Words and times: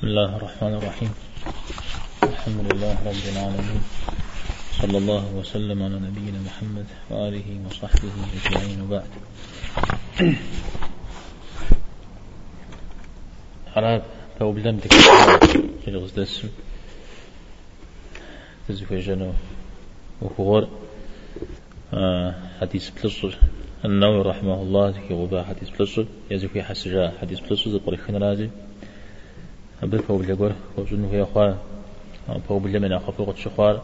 بسم 0.00 0.08
الله 0.08 0.36
الرحمن 0.36 0.74
الرحيم. 0.74 1.12
الحمد 2.22 2.72
لله 2.72 2.96
رب 3.04 3.24
العالمين. 3.32 3.82
صلى 4.80 4.98
الله 4.98 5.24
وسلم 5.34 5.82
على 5.82 5.96
نبينا 6.00 6.40
محمد 6.40 6.86
وآله 7.10 7.48
وصحبه 7.68 8.12
أجمعين 8.36 8.80
وبعد. 8.80 9.10
بوبلم 14.40 14.78
تكتب 14.78 15.68
جلغز 15.86 16.12
دس 16.16 16.46
تزفي 18.68 18.98
جنو 18.98 19.32
وخور 20.22 20.68
آه، 21.94 22.34
حديث 22.60 22.90
بلصر 22.90 23.36
النووي 23.84 24.22
رحمه 24.22 24.62
الله 24.62 24.88
ذكي 24.88 25.14
غبا 25.14 25.42
حديث 25.44 25.68
بلصر 25.76 26.04
يزفي 26.30 26.62
حسجا 26.62 27.12
حديث 27.20 27.40
بلصر 27.40 27.70
ذي 27.70 27.78
قريخنا 27.78 28.18
أبدا 29.82 29.98
فهو 29.98 30.18
بلغور 30.18 30.52
وزنه 30.76 31.08
هي 31.10 31.22
أخوة 31.22 31.58
فهو 32.48 32.58
بلمن 32.58 32.92
أخوة 32.92 33.26
قد 33.26 33.36
شخوار 33.36 33.82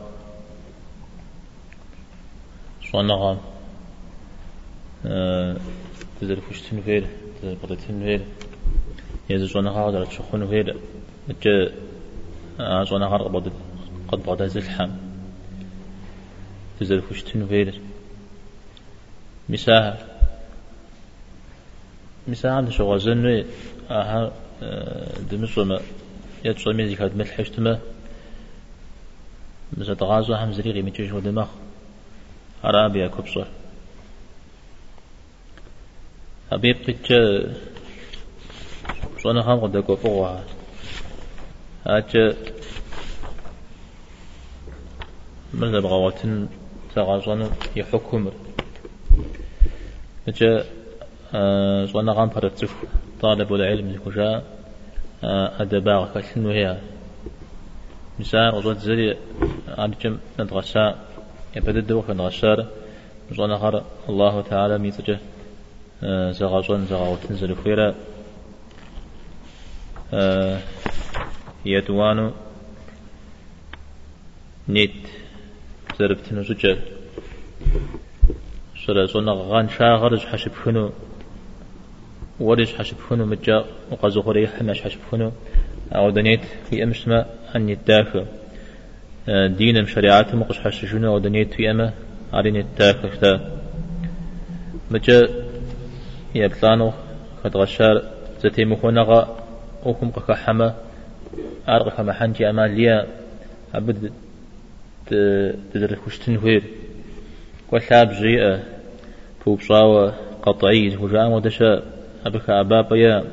صنعا 2.93 3.39
تزر 6.21 6.41
فشتن 6.41 6.81
فير؟ 6.81 7.07
تزر 7.43 7.55
قدتن 7.63 8.01
فير؟ 8.01 8.21
يزر 9.31 9.47
صنعا 9.47 9.87
قدر 9.87 10.05
تشخون 10.05 10.47
فير. 10.47 10.77
جاء 11.43 11.73
صنعا 12.85 13.19
قد 13.19 13.53
قد 14.09 14.23
بعد 14.23 14.47
زلحام 14.47 14.99
تزر 16.81 17.01
فشتن 17.01 17.47
فير؟ 17.47 17.81
مساها 19.49 19.99
مساها 22.29 22.53
عند 22.53 22.71
شغل 22.71 23.01
زنوي 24.61 24.71
أها 24.73 25.19
دمشوما 25.31 25.81
يتصومي 26.45 26.89
زي 26.89 26.95
كاد 26.95 27.17
ملحشتما 27.17 27.79
مزا 29.77 29.95
تغازو 29.95 30.35
هم 30.35 30.53
زريغي 30.53 30.83
ميتوش 30.83 31.13
ودماغ. 31.13 31.49
عربيا 32.65 33.07
كبصر 33.07 33.47
حبيب 36.51 36.77
قد 36.87 37.07
صونا 39.23 39.43
خام 39.43 39.61
قد 39.61 39.73
دكو 39.73 39.97
فوقها 39.97 40.45
هاج 41.87 42.37
مزا 45.55 45.81
بغواتن 45.81 46.49
تغازونا 46.95 47.51
يحكم. 47.77 48.31
جاء 50.29 50.67
صونا 51.87 52.15
خام 52.15 52.31
فرتف 52.31 52.75
طالب 53.21 53.55
العلم 53.55 53.95
يكوشا 53.95 54.43
أدباغ 55.63 56.13
كالحنو 56.15 56.51
هي؟ 56.51 56.79
مسار 58.19 58.55
وزوت 58.55 58.79
زري 58.79 59.17
عندكم 59.69 60.19
ندغسا 60.41 60.85
يبدد 61.57 61.93
وخ 61.93 62.11
ندغسار 62.11 62.67
مزونا 63.31 63.59
خر 63.59 63.83
الله 64.09 64.43
تعالى 64.43 64.79
ميتجه 64.79 65.19
زغازون 66.39 66.87
زغاو 66.87 67.17
تنزل 67.17 67.57
خيرا 67.65 67.95
يدوانو 71.67 72.31
نيت 74.69 74.97
زربتنو 75.99 76.43
زجل 76.43 76.79
سورة 78.87 79.05
زونا 79.13 79.33
غان 79.33 79.69
شاغرج 79.69 80.23
حشب 80.31 80.55
خنو 80.63 80.91
ورش 82.41 82.75
حشب 82.75 82.97
خنو 83.09 83.27
مجا 83.27 83.65
وقازو 83.91 84.23
خوري 84.23 84.47
حماش 84.49 84.83
حشب 84.83 84.99
خنو 85.11 85.33
أو 85.93 86.11
دنيت 86.11 86.41
في 86.71 86.83
أمس 86.83 87.09
ما 87.09 87.27
أن 87.57 87.69
يتدافع 87.69 88.25
دين 89.47 89.87
شريعات 89.87 90.35
مقش 90.35 90.59
حش 90.59 90.85
شنو 90.85 91.13
أو 91.13 91.19
دنيت 91.19 91.55
في 91.55 91.71
أما 91.71 91.93
أرين 92.35 92.57
يتدافع 92.57 93.15
شتا 93.15 93.59
مجا 94.91 95.29
يبطانو 96.35 96.93
قد 97.45 97.57
غشار 97.57 98.03
زتي 98.41 98.65
مخونغا 98.65 99.37
وكم 99.85 100.11
قكا 100.11 100.35
حما. 100.35 100.75
أرغى 101.69 101.91
حما 101.91 102.13
حنجي 102.13 102.51
أما 102.51 102.67
ليا 102.67 103.07
أبد 103.75 104.13
تدرك 105.75 106.07
وشتن 106.07 106.37
هير. 106.37 106.63
وثاب 107.73 108.13
جيئة. 108.13 108.63
فوبصاوة 109.45 110.15
قطعي 110.43 110.97
وجاء 110.97 111.29
ودشا 111.29 111.83
أبك 112.27 112.51
أبابا 112.51 112.97
يا 112.97 113.25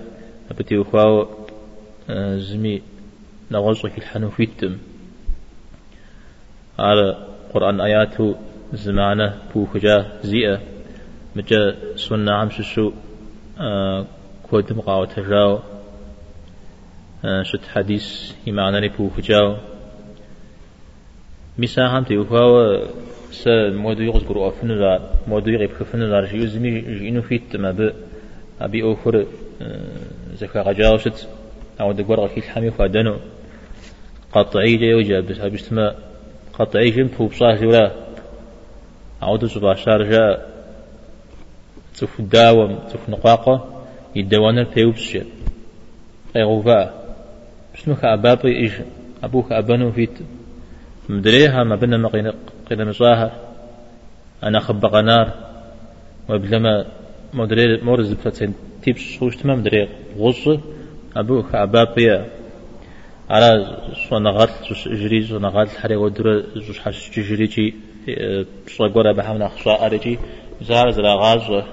أبتي 0.52 0.78
وخاو 0.78 1.28
زمي 2.50 2.81
نغزو 3.52 3.90
في 3.90 3.98
الحنوفيتم. 3.98 4.78
على 6.80 7.18
قرآن 7.53 7.82
آياته 7.82 8.36
زمانة 8.74 9.38
بوخجا 9.56 10.20
زيئة. 10.24 10.59
مجا 11.36 11.76
سنة 11.96 12.32
عمش 12.32 12.62
شو 12.62 12.92
كود 14.50 14.74
مقاوة 14.74 15.06
تجاو 15.06 15.59
شت 17.42 17.66
حديث 17.74 18.34
إيمانا 18.48 18.88
بوخجاو 18.88 19.56
مساهم 21.58 22.03
تيوخاو 22.03 22.84
س 23.32 23.48
مودو 23.48 24.02
يغز 24.02 24.24
قرؤ 24.24 24.50
فنزار 24.50 25.02
مودو 25.28 25.50
يغيب 25.50 25.72
خفنزار 25.74 26.26
شيو 26.26 26.46
زمي 26.46 26.82
جينو 26.82 27.22
فيت 27.22 27.56
ما 27.56 27.72
ب 27.72 27.94
أبي 28.63 28.84
أوفر 28.84 29.25
زكا 30.34 30.62
غجاوشت 30.62 31.28
أو 31.81 31.91
دقور 31.91 32.19
غكي 32.19 32.40
الحمي 32.40 32.72
فادنو. 32.72 33.16
قطعي 34.31 34.78
جي 34.78 34.94
وجا 34.94 35.19
بس 35.19 35.40
هبشتما 35.40 35.96
قطعي 36.53 36.90
جيم 36.90 37.07
فوب 37.07 37.34
صاحي 37.34 37.66
ولا. 37.66 37.91
عودو 39.22 39.47
سباشار 39.47 40.03
جا 40.03 40.46
تف 41.97 42.22
داوم 42.22 42.79
تف 42.90 43.09
نقاقة. 43.09 43.84
يدوانا 44.16 44.68
أي 46.35 46.44
غوفا 46.44 46.94
بسمك 47.75 48.06
أبابي 48.06 48.57
إيش؟ 48.57 48.73
أبوك 49.23 49.52
أبانو 49.52 49.91
فيت. 49.91 50.18
مدريها 51.09 51.63
ما 51.63 51.75
بنا 51.75 51.97
ما 51.97 52.09
قيل 52.69 52.88
مصاها 52.88 53.31
أنا 54.44 54.59
خبق 54.59 54.96
نار. 54.96 55.34
وبلما 56.29 56.85
مدري 57.34 57.82
مورز 57.82 58.14
بفتن 58.14 58.54
تيب 58.84 58.98
سوش 58.98 59.36
تمام 59.36 59.64
دري 59.64 59.90
غص. 60.18 60.48
أبو 61.16 61.44
أبابيا 61.54 62.30
على 63.30 63.78
صنغات 64.10 64.50
جري 64.88 65.28
صنغات 65.28 65.70
حري 65.70 65.96
ودر 65.96 66.44
زوج 66.56 66.80
حش 66.80 67.20
جري 67.20 67.46
جي 67.46 67.74
صقورة 68.68 69.12
بحمنا 69.12 69.48
خصاء 69.48 69.86
أرجي 69.86 70.20
زار 70.62 70.92
زرا 70.92 71.14
غاز 71.16 71.64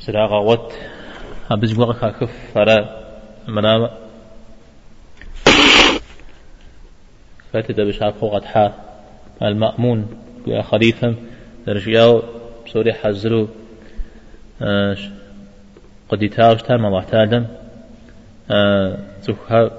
زرا 0.00 0.26
غوت 0.26 0.72
أبز 1.50 1.78
وقت 1.78 1.96
خاكف 1.96 2.30
فرا 2.54 2.78
منام 3.48 3.90
فاتت 7.52 7.80
بشاف 7.80 8.18
فوق 8.20 8.44
حا. 8.44 8.72
المأمون. 9.42 10.06
خليفة. 10.62 11.14
رجياو. 11.68 12.22
بسوري 12.66 12.92
حزرو 12.92 13.48
قد 16.10 16.22
يتاوش 16.22 16.62
تام 16.62 16.86
الله 16.86 17.04
تعالى 17.04 17.46
زوها 19.22 19.70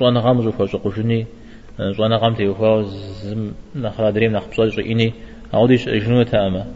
زوانا 0.00 0.20
غام 0.20 0.42
زوفا 0.42 0.66
زقوشني 0.66 1.26
زوانا 1.96 2.16
غام 2.16 2.34
تيوفا 2.34 2.82
زم 3.22 3.52
نخرا 3.76 4.10
دريم 4.10 4.32
نخ 4.32 4.48
بصاج 4.48 4.80
إني 4.80 5.14
أوديش 5.54 5.88
جنو 5.88 6.22
تاما 6.22 6.66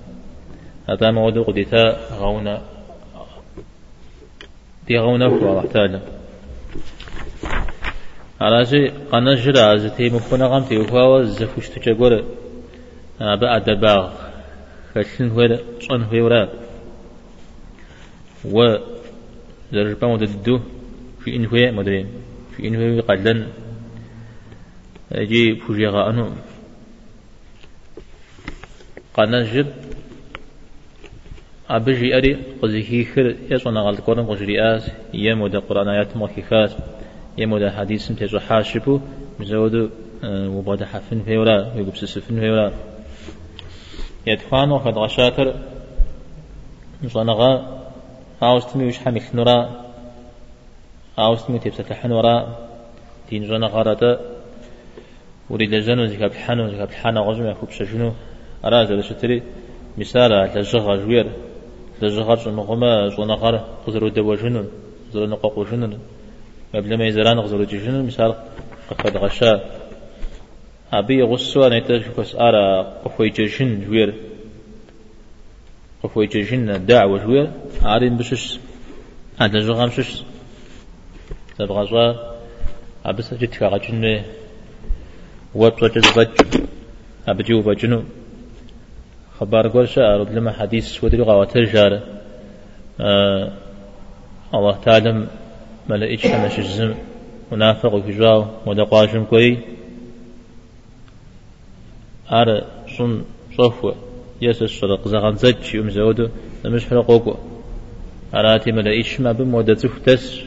هذا 0.88 1.10
ما 1.10 1.24
ودو 1.26 1.42
قد 1.42 1.56
يتا 1.56 1.96
غونا 2.20 2.62
دي 4.86 4.98
غونا 4.98 5.28
فو 5.28 5.36
الله 5.36 5.66
تعالى 5.66 6.00
شيء 8.66 8.92
قنا 9.12 9.34
جرا 9.34 9.76
زتي 9.76 10.10
مخونا 10.10 10.46
غام 10.46 10.62
تيوفا 10.64 11.22
زفوش 11.22 11.68
تجاور 11.68 12.24
بقى 13.20 13.60
دباغ 13.60 14.12
خشن 14.94 15.28
هو 15.30 15.58
صن 15.80 16.02
هو 16.02 16.48
و 18.52 18.76
زربا 19.72 20.06
مددو 20.06 20.60
في 21.24 21.36
إنهوية 21.36 21.70
مدرين 21.70 22.06
في 22.56 22.68
إنهوية 22.68 23.00
قلن 23.00 23.46
أجي 25.12 25.56
فجيغا 25.56 26.10
أنو. 26.10 26.28
قانا 29.14 29.42
جب 29.42 29.66
أبجي 31.70 32.16
أري. 32.16 32.36
قزيكي 32.62 33.04
خير. 33.04 33.36
يصنع 33.50 33.80
غلط 33.80 34.00
قرن 34.00 34.26
قجري 34.26 34.60
آس. 34.60 34.90
يمود 35.14 35.56
قرآن 35.56 35.88
آيات 35.88 36.16
مخيخات 36.16 36.72
يمود 37.38 37.68
حديث 37.68 38.12
تجو 38.12 38.38
حاشبو 38.38 39.00
مزودو 39.40 39.88
وبعد 40.24 40.82
حفن 40.82 41.22
فيولا 41.22 41.72
ويقبس 41.76 42.04
سفن 42.04 42.40
فيولا 42.40 42.72
يدفانو 44.26 44.78
خد 44.78 44.98
غشاتر. 44.98 45.54
مصنغا. 47.02 47.83
هاوستمي 48.42 48.86
وش 48.86 48.98
حمل 48.98 49.22
نورا 49.34 49.56
أوسمي 51.18 51.58
تبسة 51.58 52.14
وراء 52.16 52.68
دين 53.30 53.42
جنا 53.48 53.66
غارة 53.66 54.20
وريد 55.50 55.74
جنو 55.86 56.06
زكاب 56.06 56.30
الحانو 56.30 56.68
زكاب 56.72 56.88
الحانو 56.88 57.22
غزم 57.28 57.46
يكوب 57.50 57.70
شجنو 57.70 58.12
أراز 58.64 58.92
هذا 58.92 59.02
شتري 59.08 59.42
مثال 59.98 60.32
لجغة 60.54 60.96
جوير 61.02 61.26
لجغة 62.02 62.34
جنغما 62.44 63.08
جنا 63.16 63.34
غارة 63.42 63.60
قزرو 63.86 64.08
دوا 64.08 64.36
جنو 64.42 64.64
زرو 65.12 65.26
نقاق 65.26 65.56
جنو 65.70 65.98
قبل 66.74 66.90
ما 66.98 67.04
يزران 67.06 67.38
غزرو 67.44 67.64
جنو 67.64 68.02
مثال 68.08 68.34
قد 69.00 69.16
غشا. 69.16 69.52
أبي 70.92 71.22
غسوا 71.22 71.68
نيتاج 71.68 72.02
كس 72.16 72.34
أرى 72.34 72.66
قفوي 73.04 73.28
جشن 73.36 73.70
جوير 73.84 74.14
قفوي 76.04 76.26
جشن 76.26 76.86
دعوة 76.86 77.24
جوير 77.24 77.50
عارين 77.82 78.16
بشش 78.16 78.58
هذا 79.40 79.58
جغام 79.58 79.90
شش 79.90 80.22
تبغى 81.58 81.86
زوا 81.86 82.34
أبس 83.04 83.34
جت 83.34 83.54
كعجن 83.56 84.22
وبصج 85.54 85.98
زبج 85.98 86.28
أبجو 87.28 87.60
بجنو 87.60 88.02
خبر 89.38 89.68
قول 89.68 89.88
شاء 89.88 90.22
لما 90.22 90.52
حديث 90.52 91.04
ودري 91.04 91.22
غوات 91.22 91.56
الجار 91.56 92.02
آه 93.00 93.52
الله 94.54 94.76
تعالى 94.84 95.26
ملائكة 95.88 96.46
مش 96.46 96.58
الزم. 96.58 96.94
منافق 97.52 97.94
وكجاو 97.94 98.46
ودقاشم 98.66 99.24
كوي. 99.24 99.58
أر 102.30 102.64
شن 102.86 103.24
صفوة. 103.58 103.94
يسس 104.42 104.62
صدق 104.80 105.08
زغن 105.08 105.36
زج 105.36 105.74
يوم 105.74 105.90
زودو 105.90 106.28
نمش 106.64 106.86
حلقوكو. 106.86 107.36
أراتي 108.34 108.72
ملائكة 108.72 109.22
ما 109.22 109.32
بمودة 109.32 109.74
تفتس. 109.74 110.40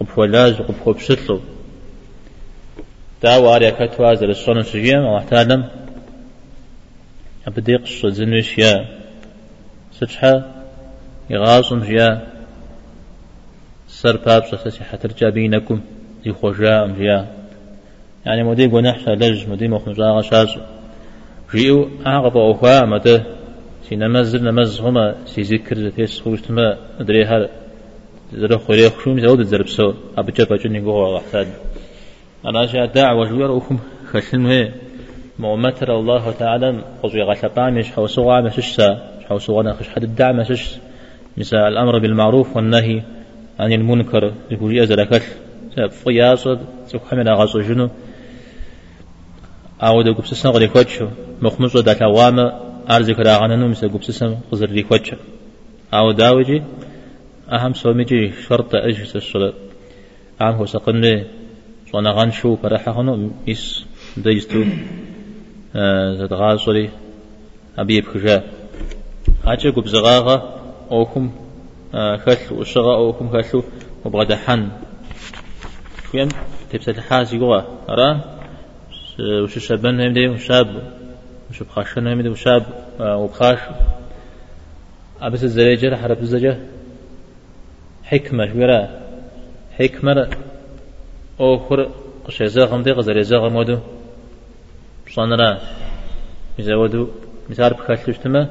قبفولاج 0.00 0.54
قبفوبشتلو 0.62 1.40
تا 3.20 3.36
واريا 3.36 3.70
كتوا 3.70 4.14
زل 4.14 4.30
الصون 4.30 4.62
سجيا 4.62 4.98
ما 5.00 5.16
محتالم 5.16 5.68
أبدي 7.46 7.76
قصة 7.76 8.08
زنوش 8.08 8.58
يا. 8.58 8.88
سجحة. 9.92 10.54
يغاصم 11.30 11.80
جيا. 11.80 12.26
سر 13.88 14.16
باب 14.16 14.42
سسي 14.44 14.84
حترجع 14.84 15.28
بينكم. 15.28 15.80
زي 16.24 16.32
خوجا 16.32 16.86
جيا. 16.98 17.34
يعني 18.26 18.42
مدي 18.42 18.66
قناح 18.66 19.08
لج 19.08 19.48
مدي 19.48 19.68
مخمجا 19.68 20.04
غشاش 20.04 20.58
جيو 21.54 21.88
أعقب 22.06 22.36
أوفا 22.36 22.84
مدى 22.84 23.20
سي 23.88 23.96
نمز 23.96 24.36
نمز 24.36 24.80
هما 24.80 25.14
سي 25.26 25.40
ذكر 25.42 25.78
زتيس 25.78 26.20
خوشتما 26.20 26.76
أدري 27.00 27.24
هل 27.24 27.48
زرق 28.32 28.60
خوري 28.60 28.90
خشوم 28.90 29.20
زود 29.20 29.42
زرب 29.42 29.68
سو 29.68 29.92
أبجا 30.18 30.44
بجني 30.44 30.80
قوة 30.80 31.14
وحتاد 31.14 31.46
أنا 32.48 32.66
جاء 32.66 32.86
دعوة 32.86 33.28
جوير 33.28 33.58
أخم 33.58 33.78
خشن 34.10 34.46
هي 34.46 34.72
مؤمتر 35.38 35.98
الله 35.98 36.32
تعالى 36.32 36.84
قصوي 37.02 37.22
غشبان 37.22 37.74
مش 37.74 37.92
حوسوا 37.92 38.40
مش 38.40 38.74
سا 38.74 38.88
حوسوا 39.28 39.62
أنا 39.62 39.72
خش 39.72 39.88
حد 39.88 40.02
الدعم 40.02 40.36
مش 40.36 40.76
مثال 41.36 41.58
الأمر 41.58 41.98
بالمعروف 41.98 42.56
والنهي 42.56 43.02
عن 43.60 43.72
المنكر 43.72 44.32
يقول 44.50 44.76
يا 44.76 45.04
كل 45.04 45.20
فياص 45.90 46.48
سبحان 46.86 47.28
غاصو 47.28 47.60
جنو 47.60 47.88
أو 49.84 50.02
دو 50.02 50.12
قبس 50.14 50.34
سن 50.34 50.48
غري 50.48 50.68
كوتشو 50.68 51.08
مخمصو 51.42 51.80
دا 51.80 51.92
تواما 51.92 52.46
أرزك 52.90 53.18
راغننو 53.18 53.68
مثل 53.68 53.88
قبس 53.88 54.10
سن 54.10 54.36
خزر 54.50 54.70
ري 54.70 54.82
كوتشو 54.82 55.16
أو 55.94 56.12
داوجي 56.12 56.62
أهم 57.52 57.72
سوميجي 57.74 58.32
شرط 58.48 58.74
أجهز 58.74 59.16
الصلاة 59.16 59.52
عنه 60.40 60.66
سقني 60.66 61.24
صنغان 61.92 62.30
شو 62.30 62.56
فرحة 62.56 63.00
هنو 63.00 63.30
ميس 63.46 63.84
ديستو 64.16 64.64
زدغا 66.18 66.56
صلي 66.56 66.90
أبي 67.78 68.00
بخجا 68.00 68.42
هاتش 69.44 69.66
قب 69.66 69.86
زغاغا 69.86 70.36
أوكم 70.90 71.30
خلو 71.92 72.60
وشغا 72.60 72.94
أوكم 72.96 73.28
خلو 73.28 73.62
وبغدا 74.04 74.36
حن 74.36 74.68
شويم 76.12 76.28
تبسة 76.70 76.92
الحاس 76.92 77.32
يقوى 77.32 77.64
أرى 77.88 78.33
وش 79.18 79.58
شابان 79.58 80.00
هم 80.00 80.12
دي 80.12 80.28
وشاب. 80.28 80.68
وش 81.50 81.62
بخاشن 81.62 82.06
هم 82.06 82.20
دي 82.20 82.28
وشاب. 82.28 82.64
وبخاش. 83.00 83.58
أبس 85.20 85.44
الزريجة 85.44 85.96
حرب 85.96 86.18
الزجة 86.18 86.58
حكمة 88.04 88.46
شويرا 88.52 88.88
حكمة. 89.78 90.30
أوخر 91.40 91.90
قشيزا 92.24 92.64
غمدي 92.64 92.92
غزريزا 92.92 93.36
غمودو 93.36 93.78
صنرا 95.08 95.58
يزودو 96.58 97.08
مثال 97.50 97.72
بخشلشتما 97.74 98.50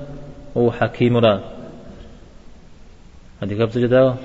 هو 0.57 0.71
حكيم 0.71 1.17
را 1.17 1.41
هذه 3.41 3.61
قبضة 3.61 3.81
جدا 3.81 4.15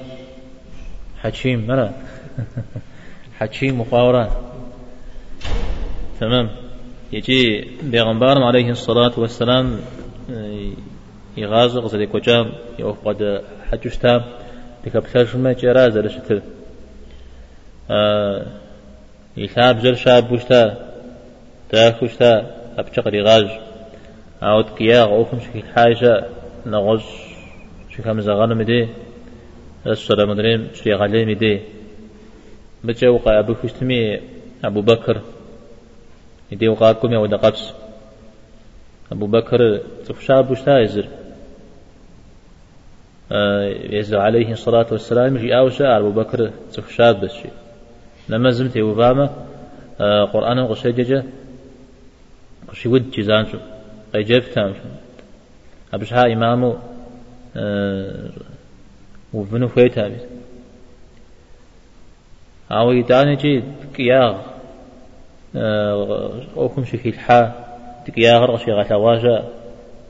حكيم 1.23 1.67
مرا 1.67 1.93
حكيم 3.39 3.81
مقاورا 3.81 4.25
تمام. 6.21 6.51
يجي 7.13 7.71
بيغمبار 7.83 8.43
عليه 8.43 8.71
الصلاة 8.71 9.13
والسلام 9.21 9.81
يغازق 11.37 11.87
زي 11.87 12.07
كوجام 12.07 12.53
يوفقد 12.79 13.43
حجشتام 13.71 14.23
بكبتاش 14.85 15.37
ما 15.37 15.53
جراز 15.53 15.99
لشتر 15.99 16.43
يثاب 19.37 19.79
جل 19.79 19.97
شاب 19.97 20.29
بوشتا 20.29 20.89
تاكوشتا 21.71 22.47
أبشق 22.79 23.09
رغاج 23.09 23.49
أو 24.43 24.61
تقياغ 24.61 25.09
أوكم 25.09 25.41
شكي 25.41 25.63
حاجة 25.75 26.25
نغز 26.67 27.03
شكا 27.91 28.13
مزغان 28.13 28.57
مدي. 28.57 28.89
السلام 29.87 30.31
مدريم 30.31 30.69
شري 30.75 30.95
غالي 30.95 31.25
مدي. 31.25 31.61
بجا 32.85 33.09
وقع 33.09 33.39
أبو 33.39 33.55
كشتمي 33.55 34.21
أبو 34.65 34.81
بكر. 34.81 35.21
يدي 36.53 36.69
وقاكم 36.69 37.13
يا 37.13 37.19
ودقبس 37.19 37.73
أبو 39.13 39.27
بكر 39.27 39.81
تفشا 40.07 40.41
بوشتا 40.41 40.79
يزر 40.79 41.09
يزر 43.97 44.19
عليه 44.19 44.53
الصلاة 44.53 44.87
والسلام 44.93 45.37
جي 45.37 45.59
أوشا 45.59 45.99
أبو 45.99 46.11
بكر 46.11 46.51
تفشا 46.73 47.13
بس 47.13 47.37
لما 48.29 48.51
زمت 48.51 48.77
وفاما 48.77 49.27
قرآن 50.33 50.67
قشي 50.67 50.93
ججا 50.93 51.25
قشي 52.69 52.89
ود 52.89 53.11
جزانشو 53.11 53.59
قي 54.15 54.23
جفتام 54.23 54.75
أبشها 55.95 56.33
إمامو 56.33 56.77
وفنو 59.33 59.69
فيتا 59.69 60.09
بيت 60.09 60.23
أو 62.71 62.93
يتاني 62.93 63.37
جي 63.37 63.63
كياغ 63.95 64.58
أوكم 65.57 66.85
شكي 66.85 67.09
الحا 67.09 67.53
تكياغ 68.07 68.45
رغشي 68.45 68.73
غاتا 68.73 68.95
واجا 68.97 69.45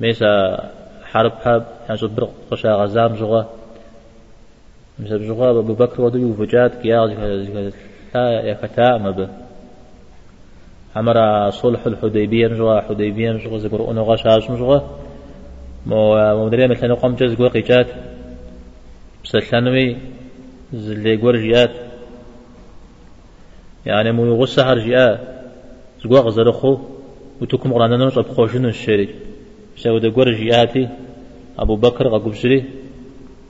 ميسا 0.00 0.58
حرب 1.04 1.32
حاب 1.32 1.66
يعني 1.86 1.96
صبر 1.96 2.28
قشا 2.50 2.68
غزام 2.68 3.14
جغا. 3.14 3.48
مثل 4.98 5.28
جغا 5.28 5.50
أبو 5.50 5.74
بكر 5.74 6.02
ودو 6.02 6.18
يوفجات 6.18 6.74
كياغ 6.82 7.04
لا 8.14 8.40
يكتا 8.40 8.98
مب 8.98 9.28
عمر 10.96 11.50
صلح 11.50 11.86
الحديبية 11.86 12.48
نجوا 12.48 12.80
حديبية 12.80 13.32
نجوا 13.32 13.58
زبر 13.58 13.90
أنو 13.90 14.02
غشاش 14.02 14.50
نجوا 14.50 14.78
مو 15.86 16.46
مدري 16.46 16.68
مثلا 16.68 16.94
قام 16.94 17.14
جز 17.14 17.34
قوي 17.34 17.48
قيجات 17.48 17.86
بسلانوي 19.24 19.96
زلي 20.72 21.16
قور 21.16 21.36
جيات 21.36 21.70
يعني 23.88 24.12
مو 24.12 24.22
يغص 24.26 24.58
هر 24.58 24.78
جيات 24.78 25.20
زقوا 26.02 26.20
غزرخو 26.26 26.72
وتكم 27.40 27.72
قرانا 27.74 27.96
نوش 27.96 28.18
أبخوشن 28.18 28.64
الشريك 28.66 29.10
سوى 29.82 30.00
دا 30.00 30.08
قور 30.16 30.28
جياتي 30.40 30.88
أبو 31.58 31.74
بكر 31.76 32.08
غقب 32.08 32.34
شري 32.34 32.64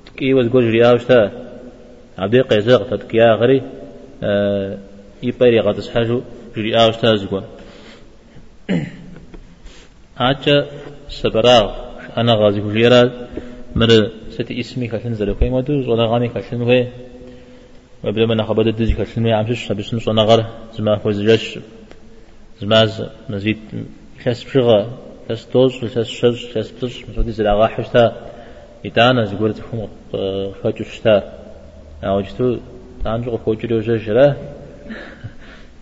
تكي 0.07 0.35
وزقور 0.35 0.71
جياوشتا 0.71 1.21
عبدي 2.19 2.41
قيزاق 2.41 2.83
تتكيا 2.91 3.35
غري 3.41 3.63
يبري 5.23 5.61
غاد 5.61 5.81
سحجو 5.81 6.19
جري 6.57 6.71
آوش 6.81 6.97
تازقوا 6.97 7.41
هاتشا 10.21 10.57
سبراغ 11.09 11.67
أنا 12.19 12.35
غازي 12.35 12.61
فجيرا 12.61 13.03
مر 13.77 13.91
ستي 14.31 14.61
اسمي 14.61 14.87
كالن 14.89 15.15
زلو 15.15 15.35
كي 15.35 15.51
مدو 15.51 15.83
زولا 15.83 16.05
غاني 16.11 16.29
كالن 16.29 16.63
وي 16.63 16.81
وبدا 18.04 18.26
من 18.26 18.44
خبر 18.44 18.68
الدزي 18.68 18.94
كالن 18.94 19.26
وي 19.26 19.34
عمشش 19.34 19.72
بس 19.72 19.94
نص 19.94 20.10
أنا 20.10 20.24
غر 20.24 20.46
زما 20.74 20.98
فوز 20.98 21.22
جش 21.22 21.60
زماز 22.62 23.04
مزيد 23.30 23.60
كاس 24.24 24.44
بشغا 24.44 24.80
كاس 25.28 25.48
توز 25.48 25.86
كاس 25.94 26.08
شز 26.08 26.54
كاس 26.54 26.72
بتش 26.72 27.10
مسودي 27.10 27.32
زلا 27.32 27.54
غاحشتا 27.54 28.04
يتانا 28.86 29.26
زقورت 29.26 29.58
فهم 29.58 29.90
خاجوشتا 30.64 31.16
أو 32.04 32.22
جتو 32.22 32.58
سانجو 33.04 33.38
خوجرو 33.38 33.80
جرا 33.80 34.36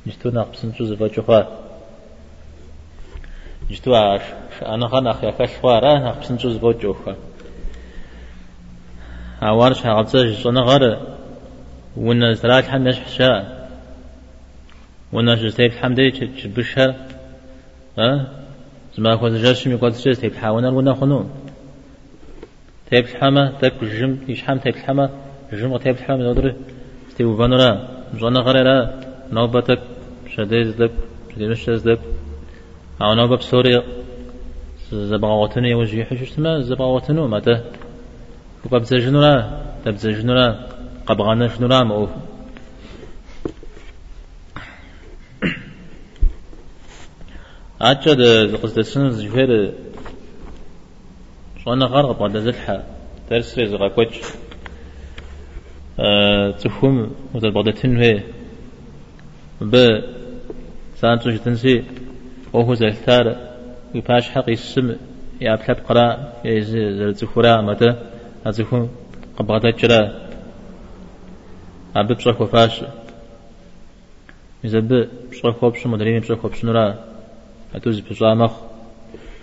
جتو 0.08 0.30
نقصن 0.30 0.74
شو 0.74 0.84
زفاجخوا 0.86 1.42
جتو 3.70 3.96
عاش 3.96 4.22
أنا 4.66 4.88
خان 4.88 5.08
أخي 5.08 5.30
أكشوارا 5.30 6.00
نقصن 6.00 6.38
شو 6.38 6.50
زفاجخوا 6.50 7.14
عوارش 9.42 9.86
هغتسج 9.86 10.34
صنا 10.44 10.62
غر 10.62 10.84
ونا 11.97 12.33
زرات 12.33 12.65
حمش 12.65 13.01
حشاء. 13.01 13.57
ونا 15.13 15.35
جستيب 15.35 15.73
حمدي 15.73 16.11
تشبشها 16.11 16.97
ها؟ 17.99 18.27
زما 18.97 19.17
كنت 19.17 19.33
جالس 19.33 19.67
مي 19.67 19.77
كنت 19.77 19.97
جالس 20.05 20.21
تيب 20.21 20.35
حاونا 20.35 20.71
ونا 20.71 20.95
خنون 20.95 21.31
تيب 22.91 23.05
الحما 23.05 23.53
تيب 23.61 23.73
الجم 23.83 24.19
يشحم 24.29 24.59
تيب 24.59 24.75
الحما 24.75 25.11
الجم 25.53 25.77
تيب 25.77 25.95
الحما 25.97 26.17
نودر 26.17 26.55
تيب 27.17 27.27
بانورا 27.27 27.89
زنا 28.21 28.41
غرلا 28.41 28.77
نوبتك 29.33 29.81
شديد 30.35 30.83
لك 30.83 30.93
شديد 31.35 31.89
لك 31.89 32.01
أو 33.03 33.15
نوبة 33.15 33.37
بسوريا 33.37 33.83
زبغوتني 34.93 35.75
وجهي 35.75 36.05
حشوش 36.05 36.39
ما 36.39 36.61
زبغوتنو 36.61 37.29
متى 37.29 37.61
وقبز 38.65 38.95
جنورا 38.95 39.35
تبز 39.85 40.07
جنورا 40.09 40.76
قبغانا 41.07 41.47
جنورا 41.47 41.85
مؤوف 41.85 42.11
أجد 47.81 48.21
قصد 48.57 48.79
السنة 48.79 49.11
زفير 49.11 49.73
شوانا 51.65 51.87
غرق 51.87 52.21
بعد 52.21 52.37
زلحة 52.37 52.83
ترسري 53.31 53.67
زغا 53.67 53.89
كوتش 53.89 54.21
تفهم 56.63 57.11
وزل 57.35 57.51
بعد 57.51 57.73
تنوي 57.73 58.23
ب 59.61 60.01
سانتو 60.97 61.31
جتنسي 61.31 61.85
وهو 62.53 62.75
زلتار. 62.75 63.37
يباش 63.95 64.31
حق 64.31 64.49
السم 64.49 64.97
يا 65.41 65.57
بلاب 65.57 65.77
قراء 65.89 66.41
يا 66.45 66.61
زل 66.61 67.15
تفورا 67.15 67.61
متى 67.63 67.95
أزكون 68.47 68.91
قبغدا 69.37 69.71
جرا 69.71 70.26
أبي 71.97 72.15
بشوك 72.15 72.41
وفاش 72.41 72.85
يزب 74.65 75.09
بشوك 75.31 75.63
وبش 75.63 75.87
مدرين 75.87 76.21
بشوك 76.21 76.45
وبش 76.45 76.65
نورا 76.65 76.85
أتوز 77.75 78.01
بشامخ 78.01 78.53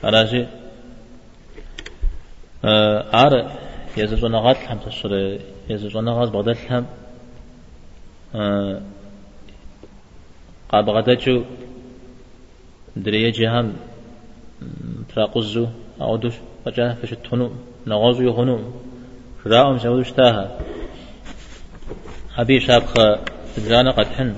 أراجي 0.04 0.46
أر 3.24 3.34
يزجونا 3.98 4.40
غات 4.44 4.58
الحم 4.62 4.78
تشري 4.86 5.40
يزجونا 5.70 6.12
غات 6.12 6.30
بغدا 6.30 6.52
الحم 6.52 6.86
قابغدا 10.72 11.14
جو 11.14 11.44
دريه 12.96 13.32
جهام 13.38 13.68
تراقزو 15.10 15.68
أودوش 16.02 16.36
فجاه 16.66 16.94
فشتهنو 17.00 17.48
نغازو 17.88 18.24
يهنو 18.30 18.56
راهم 19.46 19.78
سودوش 19.84 20.12
تاها 20.12 20.46
أبي 22.38 22.60
شابخ 22.60 22.94
تجانا 23.56 23.92
قد 23.92 24.06
حن. 24.06 24.36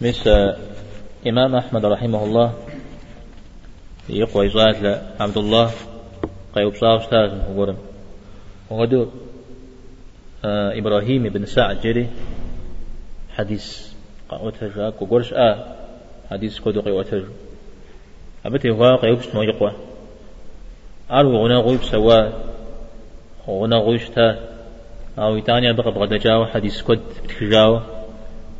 مس 0.00 0.28
إمام 1.26 1.54
أحمد 1.54 1.84
رحمه 1.84 2.24
الله. 2.24 2.54
يقوى 4.08 4.46
إزاد 4.46 5.02
عبد 5.20 5.36
الله. 5.36 5.70
قيوب 6.54 6.74
صاف 6.74 7.02
أستاذ 7.02 7.50
وقرم 7.50 7.76
وغدو 8.70 9.06
آه 10.44 10.78
إبراهيم 10.78 11.22
بن 11.22 11.46
سعد 11.46 11.80
جري. 11.80 12.08
حديث 13.36 13.88
قوتها 14.28 14.68
جاك 14.76 15.02
وقرش 15.02 15.32
آه. 15.32 15.74
حديث 16.30 16.58
كودو 16.58 16.80
قوتها 16.80 17.24
أبتي 18.46 18.70
هو 18.70 18.96
قيوب 18.96 19.22
سنو 19.22 19.42
يقوى؟ 19.42 19.72
أرو 21.10 21.44
غنا 21.44 21.58
غيب 21.58 21.82
سوا. 21.82 22.30
غنا 23.48 23.76
غيشتا 23.76 24.57
أو 25.18 25.36
يتانيا 25.36 25.72
بقى 25.72 25.92
بغدا 25.92 26.16
جاو 26.16 26.46
حديث 26.46 26.82
كود 26.82 27.02
بتخجاو 27.24 27.80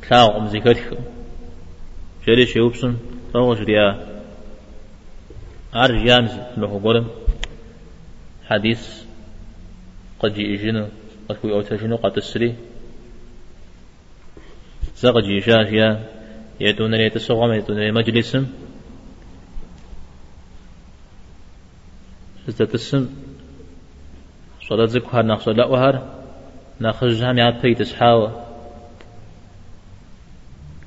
تلاو 0.03 0.37
أم 0.37 0.47
زكاتك 0.47 0.99
جري 2.27 2.47
شيوبسن 2.47 2.97
روغ 3.35 3.55
جريا 3.55 4.19
أر 5.75 6.05
جامز 6.05 6.31
له 6.57 6.81
قرم 6.85 7.07
حديث. 8.49 9.03
قد 10.21 10.39
يجينا 10.39 10.89
قد 11.29 11.37
كوي 11.37 11.53
أوتاجينو 11.53 11.97
قد 11.97 12.13
تسري. 12.13 12.57
زغ 14.97 15.21
جيشاجيا 15.21 16.05
يدون 16.61 16.95
ليتسوغم 16.95 17.53
يدون 17.53 17.93
مجلسم. 17.95 18.47
استتسم 22.49 23.09
صلاة 24.69 24.87
زكوهر 24.87 25.23
ناخ 25.23 25.41
صلاة 25.41 25.67
وهر 25.67 26.18
ناخذ 26.81 27.25
هم 27.25 27.39
يعطي 27.39 27.75
تسحاوة 27.75 28.45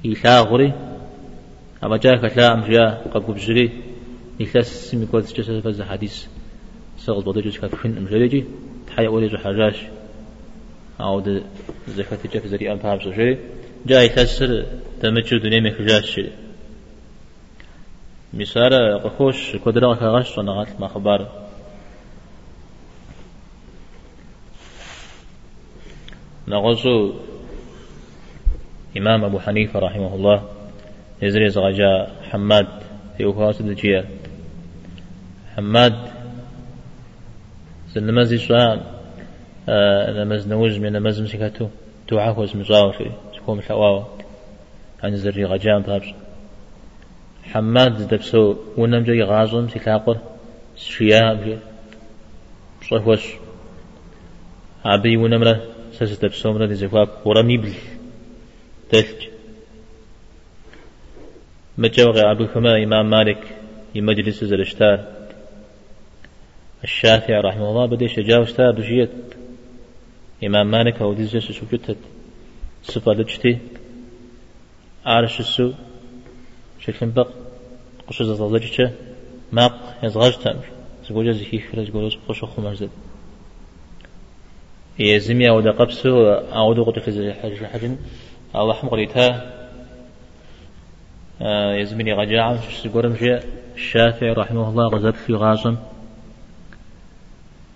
يلاغري 0.03 0.73
أما 1.83 1.97
جاك 1.97 2.37
لا 2.37 2.53
أمجا 2.53 2.89
قبو 3.13 3.33
بجري 3.33 3.71
يلاس 4.39 4.91
سمي 4.91 5.05
كوات 5.05 5.33
جسد 5.33 5.59
فز 5.59 5.81
حديث. 5.81 6.25
سغل 6.97 7.23
بضي 7.23 7.41
جسد 7.41 7.65
كفين 7.65 7.97
أمجريجي 7.97 8.45
تحيا 8.87 9.07
أولي 9.07 9.27
جو 9.27 9.37
حاجاش 9.37 9.75
أو 10.99 11.19
د 11.19 11.43
زكاة 11.87 12.19
جاك 12.33 12.47
زري 12.47 12.71
أم 12.71 12.77
فهم 12.77 12.99
سجري 12.99 13.37
جاي 13.85 14.09
تسر 14.09 14.65
تمجو 15.01 15.37
دنيا 15.37 15.59
مخجاش 15.59 16.15
شري 16.15 16.31
مسارة 18.33 18.97
قخوش 18.97 19.55
كدرا 19.65 19.95
كغش 19.95 20.35
صنعات 20.35 20.79
ما 20.79 20.87
خبار 20.87 21.50
نغزو 26.51 27.13
إمام 28.97 29.23
أبو 29.25 29.39
حنيفة 29.39 29.79
رحمه 29.79 30.15
الله 30.15 30.39
يزري 31.21 31.49
زغجا 31.49 31.91
حماد 32.29 32.67
في 33.17 33.29
أخواس 33.29 33.61
الجيا 33.61 34.05
حماد 35.55 35.95
سنمزي 37.93 38.37
سؤال 38.37 38.79
آه 39.69 40.23
نمز 40.23 40.47
نوز 40.47 40.77
من 40.77 40.91
نمز 40.93 41.21
مسكتو 41.21 41.67
توعاكو 42.07 42.43
اسم 42.43 42.63
زاوشي 42.63 43.09
تكون 43.35 43.59
الحواوة 43.59 44.07
عن 45.03 45.15
زري 45.15 45.45
غجام 45.45 45.81
طابس 45.81 46.09
حماد 47.51 48.07
دبسو 48.07 48.55
ونم 48.77 49.03
جاي 49.03 49.23
غازم 49.23 49.67
سكاقر. 49.69 50.17
شياب 50.77 51.59
صحوش 52.89 53.23
عبي 54.85 55.17
ونمرة. 55.17 55.70
سجد 56.01 56.25
بسومنا 56.25 56.65
دي 56.65 56.75
زكواب 56.75 57.09
ورمي 57.25 57.57
بل 57.57 57.73
تلج 58.89 59.19
مجوغ 61.77 62.31
أبو 62.31 62.47
خما 62.47 62.83
إمام 62.83 63.09
مالك 63.09 63.41
يمجلس 63.95 64.43
زرشتار 64.43 64.97
الشافعي 66.83 67.39
رحمه 67.41 67.69
الله 67.69 67.85
بدي 67.85 68.07
شجاو 68.07 68.43
اشتار 68.43 68.71
بجيت 68.71 69.09
إمام 70.43 70.71
مالك 70.71 71.01
هو 71.01 71.13
دي 71.13 71.25
زيش 71.25 71.51
شو 71.51 71.65
كتت 71.71 71.97
صفة 72.83 73.11
لجتي 73.11 73.57
عارش 75.05 75.39
السو 75.39 75.71
شكل 76.79 77.05
بق 77.05 77.29
قشز 78.07 78.29
زلجتش 78.31 78.81
ماق 79.51 79.75
يزغجتم 80.03 80.57
زقوجة 81.05 81.31
زكي 81.31 81.59
خرج 81.59 81.91
قولوس 81.91 82.15
قشو 82.27 82.45
خمرزد 82.45 82.89
يزمي 85.01 85.49
أو 85.49 85.61
دقبسو 85.61 86.31
أو 86.31 86.93
حج 87.43 87.65
حجن 87.65 87.97
أو 88.55 88.73
حم 88.73 88.87
قريتها 88.87 89.61
آه، 91.41 91.73
يزمني 91.73 92.13
غجاع 92.13 92.57
سقرم 92.83 93.15
شيء 93.15 93.39
الشافعي 93.75 94.33
رحمه 94.33 94.69
الله 94.69 94.87
غزت 94.87 95.15
في 95.15 95.33
غاصم. 95.33 95.75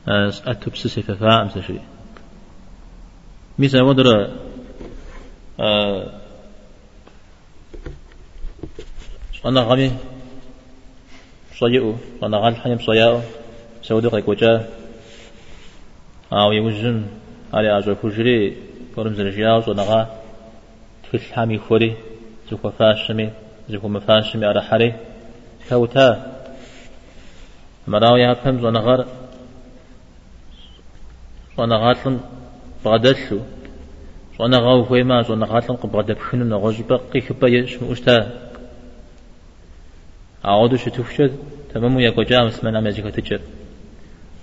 آه، 0.07 0.33
أتوب 0.45 0.75
سيسي 0.75 1.01
ففاء 1.01 1.41
أمس 1.41 1.57
شيء. 1.57 1.81
ميسا 3.59 3.81
ودر 3.81 4.31
أنا 9.45 9.61
غمي 9.61 9.91
صيئو. 11.59 11.95
أنا 12.23 12.37
غال 12.37 12.55
حنيم 12.55 12.79
صياء 12.79 13.23
سودو 13.81 14.09
قيكوجا 14.09 14.69
أو 16.33 16.51
يوجن 16.51 17.05
على 17.53 17.77
أجر 17.77 17.95
فجري 17.95 18.57
كرم 18.95 19.13
زرجيا 19.13 19.63
ونغا 19.67 19.99
تفل 21.03 21.33
حامي 21.33 21.57
خوري 21.57 21.95
زكو 22.51 22.69
فاشمي 22.69 23.29
زكو 23.69 23.87
مفاشمي 23.87 24.45
على 24.45 24.61
حري 24.61 24.93
كوتا 25.69 26.07
مراو 27.87 28.15
يهتم 28.15 28.65
ونغر 28.65 29.05
ونغاتلن 31.57 32.19
بغدلو 32.85 33.39
شوانا 34.37 34.57
غاو 34.57 34.83
خويما 34.83 35.23
شوانا 35.23 35.45
غاتلن 35.45 35.75
قبغا 35.75 36.01
دبخنو 36.01 36.45
نغوش 36.45 36.81
بقي 36.89 37.21
خبا 37.21 37.47
يشمو 37.47 37.91
أشتا 37.91 38.15
أعودو 40.45 40.77
شتوفشد 40.77 41.31
تمامو 41.73 41.99
يكو 41.99 42.21
جام 42.23 42.47
اسمنا 42.47 42.79
ميجيكو 42.81 43.09
تجر. 43.09 43.41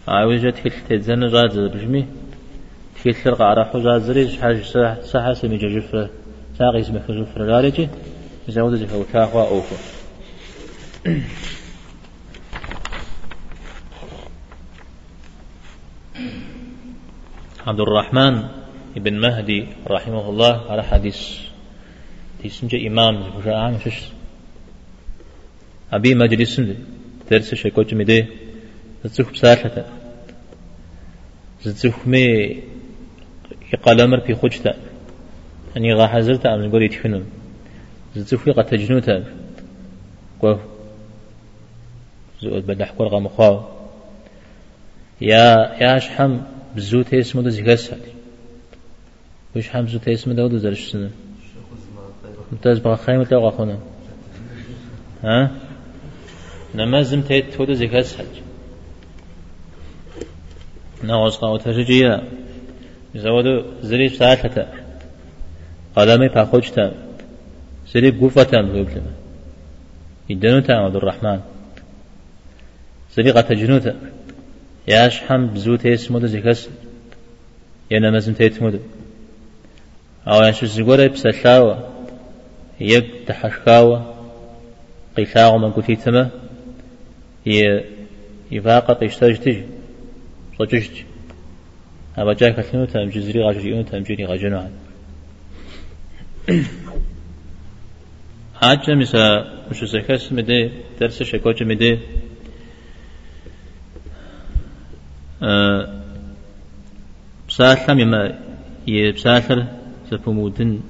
عاوجة 0.08 0.50
تكل 0.50 0.70
تزن 0.88 1.28
جاد 1.28 1.58
بجمي 1.58 2.06
تكل 2.94 3.14
تلقى 3.14 3.44
عرفو 3.44 3.78
جاد 3.80 4.00
زري 4.00 4.38
حاج 4.38 4.62
ساحة 5.02 5.32
سمي 5.32 5.56
جفرة 5.56 6.10
ساقي 6.58 6.80
اسمه 6.80 7.02
جفرة 7.08 7.44
لارجي 7.44 7.88
زود 8.48 8.74
جفرة 8.74 8.98
وكاخوا 8.98 9.48
أوفو. 9.48 9.76
عبد 17.66 17.80
الرحمن 17.80 18.48
ابن 18.96 19.20
مهدي 19.20 19.66
رحمه 19.86 20.30
الله 20.30 20.70
على 20.70 20.82
حديث 20.82 21.18
تسمى 22.44 22.86
إمام 22.88 23.36
وجاء 23.36 23.54
عن 23.54 23.78
شش 23.80 24.02
أبي 25.92 26.14
مجلس 26.14 26.60
درس 27.30 27.54
شيكوت 27.54 27.94
مدي 27.94 28.41
زتسوخ 29.04 29.32
بسالة 29.32 29.84
زتسوخ 31.62 32.06
مي 32.06 32.62
يقالمر 33.72 34.20
في 34.20 34.34
خجتا 34.34 34.74
أني 35.76 35.94
غا 35.94 36.06
حزرت 36.06 36.46
أم 36.46 36.64
نقول 36.64 36.82
يتفنم 36.82 37.24
زتسوخ 38.16 38.48
قد 38.48 38.64
تجنوتا. 38.64 39.24
قوه 40.40 40.60
زود 42.42 42.66
بدح 42.66 42.90
قرغة 42.90 43.18
مخاو. 43.18 43.62
يا 45.20 45.76
يا 45.80 45.98
شحم 45.98 46.38
بزوت 46.76 47.14
اسمه 47.14 47.42
ده 47.42 47.50
زيغسل 47.50 48.00
وش 49.56 49.68
حم 49.68 49.84
بزوت 49.84 50.08
اسمه 50.08 50.34
ده 50.34 50.44
ودرش 50.44 50.90
سنة 50.92 51.10
ممتاز 52.52 52.78
بقى 52.78 52.96
خيمة 52.96 53.26
لو 53.32 53.48
أخونا 53.48 53.78
ها؟ 55.22 55.50
نمازم 56.74 57.22
تيت 57.22 57.54
تود 57.54 57.72
زيغسل 61.02 61.06
نواز 61.06 61.36
قاو 61.36 61.56
تجيا 61.56 62.22
زودو 63.14 63.64
زري 63.82 64.08
ساعة 64.08 64.66
قدمي 65.96 66.28
باخوجتا 66.28 66.92
زري 67.92 68.10
قوفتا 68.10 68.62
مغيبلما 68.62 69.12
يدنو 70.30 70.60
تا 70.60 70.72
عبد 70.72 70.96
الرحمن 70.96 71.40
زري 73.16 73.30
قتا 73.30 73.54
جنوتا 73.54 73.94
ياش 74.88 75.20
حم 75.20 75.46
بزوت 75.46 75.86
اسمه 75.86 76.26
زكس 76.26 76.68
ينا 77.90 78.10
مزم 78.10 78.32
تيتمود 78.32 78.80
أو 80.28 80.42
ياش 80.42 80.64
زغورة 80.64 81.06
بسلاوة 81.06 81.88
يب 82.80 83.06
تحشكاوة 83.26 84.14
قيلاغو 85.16 85.58
من 85.58 85.70
قتيتما 85.70 86.30
ي 87.46 87.80
يفاقا 88.50 88.92
قيشتاجتج 88.94 89.58
Соответственно, 90.56 91.12
Абачай 92.14 92.52
хатлыну 92.52 92.86
там 92.86 93.10
жизри 93.10 93.38
гажиуну 93.40 93.84
там 93.84 94.04
жини 94.04 94.24
гажину. 94.26 94.70
حاجة 98.54 98.94
مسا 98.94 99.44
مش 99.70 99.84
زكاس 99.84 100.32
مدي 100.32 100.70
درس 101.00 101.22
شكوجة 101.22 101.64
مدي 101.64 101.98
بسالم 107.48 107.98
يما 107.98 108.38
مودن 108.86 109.66
زبمودن 110.10 110.80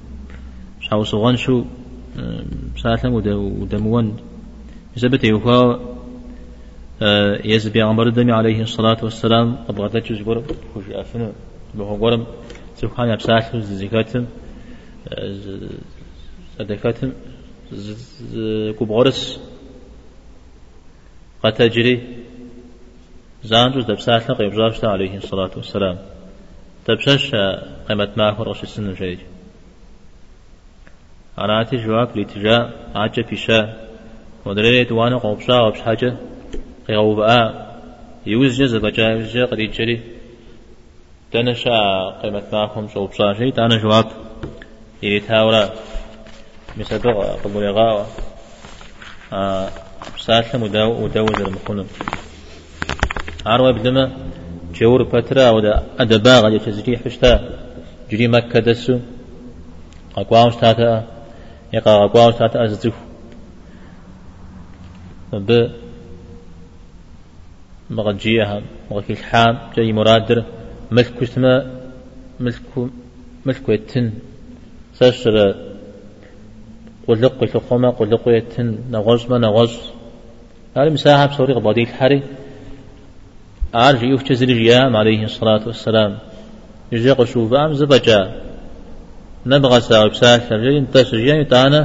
صغان 1.03 1.37
شو 1.37 1.65
بسالم 2.75 3.13
ودموان 3.13 4.17
مسا 4.95 5.07
بتيوخوا 5.07 5.92
يز 7.45 7.67
بيغمبر 7.67 8.09
دمي 8.09 8.31
عليه 8.31 8.61
الصلاة 8.61 8.97
والسلام 9.03 9.57
أبغى 9.69 9.89
تجوز 9.89 10.21
برب 10.21 10.45
خوش 10.73 10.83
أفنو 10.89 11.31
بهو 11.73 11.95
قرم 12.05 12.25
سبحان 12.75 13.15
بسالر 13.15 13.59
زكاتم 13.59 14.25
صدقاتم 16.59 17.11
كبغرس 18.79 19.39
قد 21.43 21.53
تجري 21.53 21.95
زانجوز 23.43 23.85
دبسات 23.85 24.29
لقي 24.29 24.49
بجاشتا 24.49 24.87
عليه 24.87 25.17
الصلاة 25.17 25.51
والسلام. 25.55 25.97
دبسش 26.87 27.35
قيمة 27.87 28.09
معه 28.17 28.43
رش 28.43 28.63
السن 28.63 28.89
الجيد 28.89 29.19
أنا 31.39 31.61
أتي 31.61 31.75
جواب 31.77 32.17
لتجاء 32.17 32.91
عجة 32.95 33.21
في 33.21 33.35
شاء 33.35 33.89
ودريت 34.45 34.91
وأنا 34.91 35.17
قوبشا 35.17 35.61
وبش 35.61 35.81
حاجة 36.87 36.95
قيغوباء 36.95 37.73
يوز 38.25 38.61
جزء 38.61 38.79
بجا 38.79 39.17
جزء 39.17 39.45
قد 39.45 39.59
يجري 39.59 40.01
تنشا 41.31 42.09
قيمة 42.21 42.43
معهم 42.53 42.87
شو 42.87 43.07
بشا 43.07 43.33
شيء 43.33 43.53
تانا 43.53 43.77
جواب 43.77 44.05
يلي 45.03 45.19
تاورا 45.19 45.69
مسبق 46.77 47.39
قبول 47.43 47.71
غاوة 47.71 48.05
آه 49.33 49.69
بساتلم 50.17 50.63
وداو 50.63 51.03
وداوز 51.03 51.41
المخونم 51.41 51.87
عروة 53.45 53.71
بدما 53.71 54.11
جور 54.73 55.05
فترة 55.05 55.41
أو 55.41 55.59
أدبا 55.99 56.39
غادي 56.39 56.59
تزريح 56.59 57.01
فشتا 57.01 57.49
جري 58.11 58.27
مكة 58.27 58.59
دسو. 58.59 58.99
أقوام 60.17 60.49
شتاتا 60.51 61.07
يقا 61.73 62.05
أقوام 62.05 62.31
شتاتا 62.31 62.63
أززف 62.63 62.93
ب 65.33 65.69
مغجيها 67.95 68.61
مغكي 68.91 69.13
الحام 69.13 69.57
جاي 69.75 69.93
مرادر 69.93 70.43
ملك 70.91 71.13
كشتما 71.19 71.53
ملك 72.39 72.61
ملك 73.45 73.69
يتن 73.69 74.11
سشر 74.93 75.55
قلق 77.07 77.33
قلقما 77.41 77.89
قلق 77.89 78.23
يتن 78.27 78.77
نغز 78.91 79.25
ما 79.31 79.37
نغز 79.37 79.79
هذا 80.77 80.89
مساحة 80.89 81.25
بصوري 81.25 81.53
غبادي 81.53 81.81
الحري 81.81 82.23
عارج 83.73 84.03
يوفج 84.03 84.33
زرجيام 84.33 84.95
عليه 84.95 85.23
الصلاة 85.23 85.67
والسلام. 85.67 86.17
يجيق 86.91 87.23
شوفام 87.23 87.73
زبجا. 87.73 88.41
نبغى 89.45 89.81
ساوب 89.81 90.13
ساكر 90.13 90.57
جين 90.57 90.91
تسجين 90.91 91.47
تانا 91.47 91.81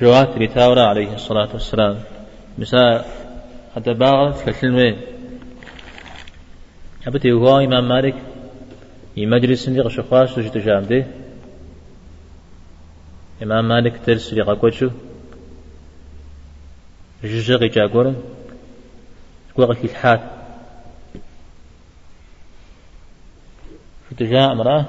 جوات 0.00 0.38
ريتاورا 0.38 0.82
عليه 0.82 1.14
الصلاة 1.14 1.48
والسلام. 1.52 1.96
مساء 2.58 3.06
حتى 3.76 3.94
باغ 3.94 4.44
كالكلمة 4.44 4.96
أبتي 7.06 7.32
هو 7.32 7.58
إمام 7.58 7.88
مالك 7.88 8.14
يمجلس 9.16 9.68
لي 9.68 9.80
غشخواش 9.80 10.34
تجي 10.34 10.50
تجام 10.50 11.04
إمام 13.42 13.68
مالك 13.68 14.00
ترس 14.06 14.32
لي 14.32 14.42
غاكوتشو. 14.42 14.90
جزغي 17.24 17.68
جاكورن. 17.68 18.16
وقت 19.56 19.84
الحال. 19.84 20.20
فتجاء 24.10 24.52
امرأة 24.52 24.84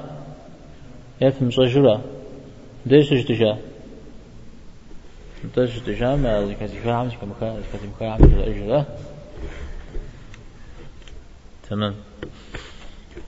يفهم 1.20 1.50
صجرة 1.50 2.04
ليش 2.86 3.08
تجاه 3.08 3.58
تج 5.54 5.80
تجاه 5.86 6.16
ما 6.16 6.54
كذي 6.60 6.78
فاهم 6.84 7.10
كم 7.10 7.32
كان 7.40 7.62
كذي 7.72 7.90
فاهم 8.00 8.24
الأجرة 8.24 8.86
تمام. 11.70 11.94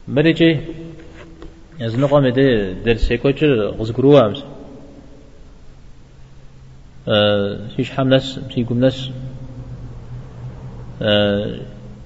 مريجي 0.08 0.60
يزنقوا 1.80 2.20
مدي 2.20 2.74
درس 2.74 3.10
يكوتشر 3.10 3.68
غزقروا 3.68 4.26
أمس 4.26 4.44
أه 7.08 7.68
شيش 7.76 7.90
حملس 7.90 8.40
سيقوم 8.54 8.84
نس. 8.84 9.10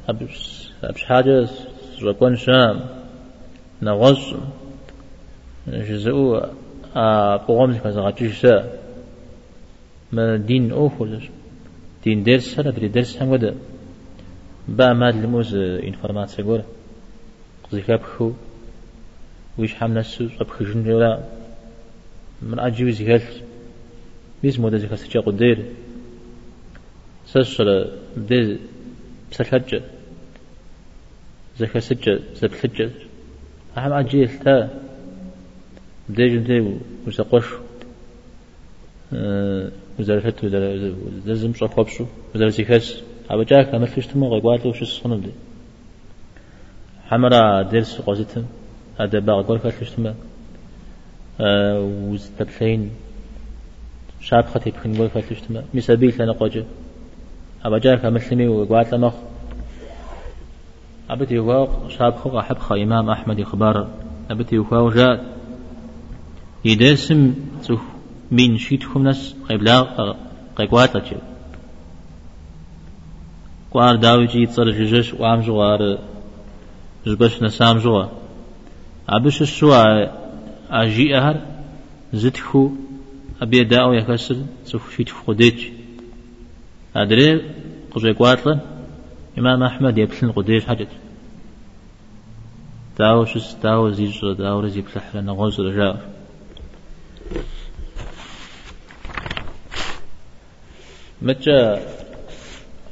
أبش 0.08 0.70
أبش 0.84 1.04
حاجة 1.04 1.48
ركون 2.02 2.36
شام 2.36 2.80
نغش 3.82 4.34
جزء 5.68 6.42
بقوم 6.96 7.78
كذا 7.78 8.00
غتشش 8.00 8.46
ما 10.12 10.36
دين 10.36 10.72
أوفل 10.72 11.28
دين 12.04 12.22
درس 12.22 12.58
هلا 12.58 12.70
بدي 12.70 12.88
درس 12.88 13.22
هم 13.22 13.28
وده. 13.28 13.54
با 14.68 14.92
ما 14.92 15.10
لموز 15.10 15.54
إنفورماتيا 15.54 16.44
جورا 16.44 16.64
قصدي 17.64 17.96
بخو 17.96 18.32
ويش 19.58 19.74
حمل 19.74 19.98
السوس 19.98 20.30
أبخو 20.40 20.64
جنجلا 20.64 21.24
من 22.42 22.58
أجيب 22.58 22.90
زيهل 22.90 23.22
بيز 24.42 24.60
مودا 24.60 24.76
زيكا 24.78 24.96
سجا 24.96 25.20
قدير 25.20 25.64
سسر 27.26 27.90
بدي 28.16 28.58
بسلحجة 29.30 29.82
زكا 31.58 31.80
سجة 31.80 32.20
زبلحجة 32.34 32.90
أهم 33.76 33.92
أجيل 33.92 34.38
تا. 34.38 34.68
بديجن 36.08 36.80
تي 39.98 40.02
وسقوش 40.02 40.44
وزارفت 40.44 40.44
وزارزم 40.44 41.54
شافوبشو 41.54 42.04
وزارزيكاس 42.34 43.02
أبا 43.30 43.44
جاك 43.44 43.74
أما 43.74 43.86
فيشتما 43.86 44.26
غيقواتلو 44.26 44.70
وش 44.70 44.82
الصنم 44.82 45.20
دي 45.20 45.30
حمرا 47.08 47.62
درس 47.62 48.00
قوزتهم 48.00 48.46
هذا 49.00 49.18
باغ 49.18 49.42
قول 49.42 49.58
فيشتما 49.58 50.14
وزتبلين 51.40 52.90
شاب 54.20 54.44
خطيب 54.46 54.76
خن 54.76 54.94
قول 54.96 55.22
فيشتما 55.22 55.64
مسابيل 55.74 56.14
لنا 56.18 56.32
قوجه 56.32 56.64
أبا 57.64 57.78
جاك 57.78 58.04
أما 58.04 58.18
سلمي 58.18 58.48
وقواتل 58.48 59.00
مخ 59.00 59.14
أبتي 61.10 61.38
هو 61.38 61.68
شاب 61.88 62.14
خو 62.14 62.38
أحب 62.38 62.58
خا 62.58 62.82
إمام 62.82 63.10
أحمد 63.10 63.42
خبار 63.42 63.88
أبتي 64.30 64.58
هو 64.58 64.90
جاء 64.90 65.24
يدسم 66.64 67.34
من 68.30 68.58
شيتكم 68.58 69.02
ناس 69.02 69.34
قبلا 69.50 70.14
قيقوات 70.56 70.96
لتشي 70.96 71.16
قوار 73.70 73.96
داوجي 73.96 74.46
تصر 74.46 74.70
جيجش 74.70 75.14
وعم 75.14 75.40
جوار 75.40 75.98
جبش 77.06 77.42
نسام 77.42 77.78
جوا. 77.78 78.04
أبش 79.08 79.42
الشوا 79.42 80.06
أجي 80.70 81.16
أهر 81.16 81.36
زدخو 82.12 82.70
أبي 83.42 83.64
داو 83.64 83.92
يكسر 83.92 84.36
سوف 84.64 84.96
شيت 84.96 85.10
خديج 85.10 85.58
أدري 86.96 87.42
قجي 87.94 88.12
قواتلن 88.12 88.60
إمام 89.38 89.62
أحمد 89.62 89.98
يبسل 89.98 90.32
قديش 90.32 90.64
حاجة 90.64 90.88
داو 92.98 93.24
شس 93.24 93.56
داو 93.62 93.90
زيج 93.90 94.20
داو 94.38 94.60
رزي 94.60 94.80
بسحر 94.80 95.20
نغوز 95.20 95.60
رجاء 95.60 95.94
متى 101.22 101.80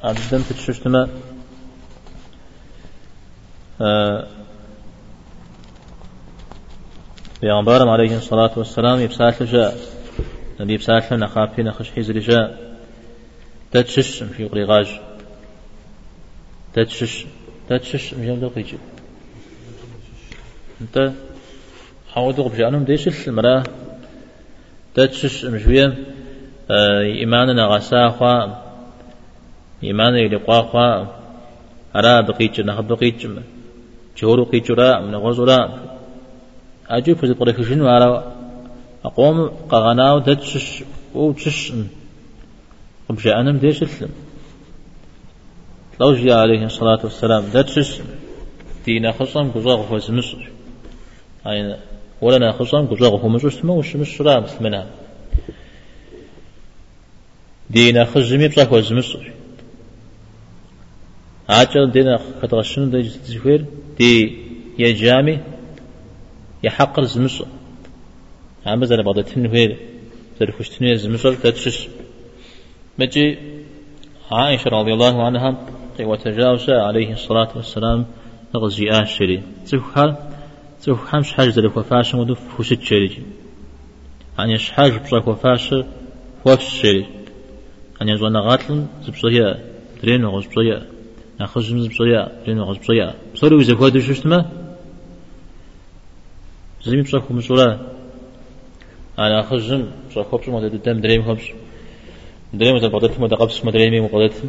عبدن 0.03 0.43
تششتما 0.51 1.09
آه 3.81 4.27
بيغمبارم 7.43 7.89
عليه 7.89 8.17
الصلاة 8.17 8.51
والسلام 8.57 9.01
يبسال 9.01 9.47
جاء 9.47 9.77
نبي 10.61 10.75
يبسال 10.75 11.03
نخافي 11.13 11.63
نخش 11.63 11.91
حزر 11.91 12.19
جاء 12.19 12.77
تتشش 13.73 14.23
في 14.23 14.45
غريغاج 14.45 15.01
تتشش 16.75 17.27
تتشش 17.69 18.15
مجال 18.15 18.41
دو 18.41 18.49
قيجي 18.49 18.79
انت 20.81 21.13
حاول 22.13 22.35
دو 22.35 22.49
بجانم 22.49 22.85
ديش 22.85 23.29
المراه 23.29 23.63
تتشش 24.95 25.45
مجوية 25.45 26.16
آه 26.71 27.01
إيماننا 27.03 27.67
غسا 27.67 28.09
خوا 28.09 28.47
إيماننا 29.85 30.19
يلقوا 30.19 30.63
خوا 30.63 31.07
أرا 31.97 32.21
بقيتش 32.21 32.61
نخب 32.61 32.87
بقيتش 32.89 33.27
جورو 34.19 34.45
قيتش 34.45 34.71
را 34.71 35.01
من 35.01 35.15
غزورا 35.15 35.61
أجو 36.89 37.15
فزي 37.15 37.35
بريكشن 37.35 37.81
وارا 37.81 38.33
أقوم 39.05 39.51
قغناو 39.71 40.19
تتشش 40.19 40.85
أو 41.15 41.33
تشش 41.33 41.73
بجانم 43.11 43.57
ديش 43.59 43.83
السلم 43.83 44.15
لوجي 46.01 46.33
عليه 46.33 46.65
الصلاة 46.65 47.01
والسلام 47.05 47.45
داتشس 47.55 48.03
دينا 48.87 49.13
خصم 49.13 49.51
قزاغ 49.51 49.81
هو 49.89 49.99
زمس 49.99 50.37
أين 51.47 51.77
ولنا 52.21 52.53
خصم 52.53 52.87
قزاغ 52.87 53.27
مجوش 53.27 53.65
ما 53.65 53.73
وش 53.73 54.21
رام 54.21 54.45
منها 54.61 54.87
دينا 57.71 58.05
خزمي 58.05 58.49
بصاح 58.49 58.69
هو 58.69 58.81
زمس 58.81 59.17
عاجل 61.49 61.91
دينا 61.91 62.21
كتغشن 62.43 62.91
دي 62.91 63.03
تزفير؟ 63.03 63.65
دي 63.99 64.39
يا 64.79 64.93
جامي 64.93 65.41
يا 66.65 66.71
حقر 66.71 67.05
زمس 67.05 67.43
عم 68.67 68.81
بزر 68.81 69.03
بعض 69.03 69.21
تنوير 69.21 69.77
زر 70.41 70.51
خوش 70.53 70.69
تنوير 70.69 70.97
زمس 70.97 71.27
داتشس 71.27 71.89
مجي 72.99 73.39
عائشة 74.31 74.69
رضي 74.69 74.93
الله 74.93 75.25
عنها 75.27 75.67
وتجاوز 76.01 76.71
عليه 76.71 77.13
الصلاة 77.13 77.49
والسلام 77.57 78.07
غزي 78.57 78.91
آشري 78.91 79.43
تفخر 79.67 80.17
تفخر 80.83 81.19
مش 81.21 81.33
حاجة 81.33 81.51
ذلك 81.51 81.77
وفاش 81.77 82.15
ودف 82.15 82.41
فوشت 82.57 82.83
شري 82.83 83.23
أن 84.41 84.51
يشحاج 84.51 84.93
بصاك 85.03 85.27
وفاش 85.29 85.75
وفش 86.45 86.83
شري. 86.83 87.07
أن 88.03 88.09
يزوانا 88.09 88.41
غاتل 88.41 88.87
زبصيا 89.03 89.49
درين 90.03 90.25
وغز 90.25 90.47
بصيا 90.47 90.83
نخزم 91.41 91.79
زبصيا 91.81 92.29
درين 92.47 92.59
وغز 92.59 92.77
بصيا 92.77 93.15
بصري 93.35 93.55
وزكوا 93.55 93.89
دوش 93.89 94.11
اشتما 94.11 94.51
زمي 96.85 97.03
بصاك 97.03 97.31
ومسولا 97.31 97.79
أنا 99.19 99.43
خزم 99.43 99.85
بصاك 100.11 100.33
وبص 100.33 100.49
ما 100.49 100.69
تدم 100.69 101.01
دريم 101.01 101.23
خبص 101.23 101.45
دريم 102.55 102.75
وزل 102.77 102.89
بغدت 102.89 103.21
ما 103.21 103.29
دقبس 103.29 103.65
ما 103.65 103.71
دريمي 103.71 104.01
وبغدت 104.01 104.43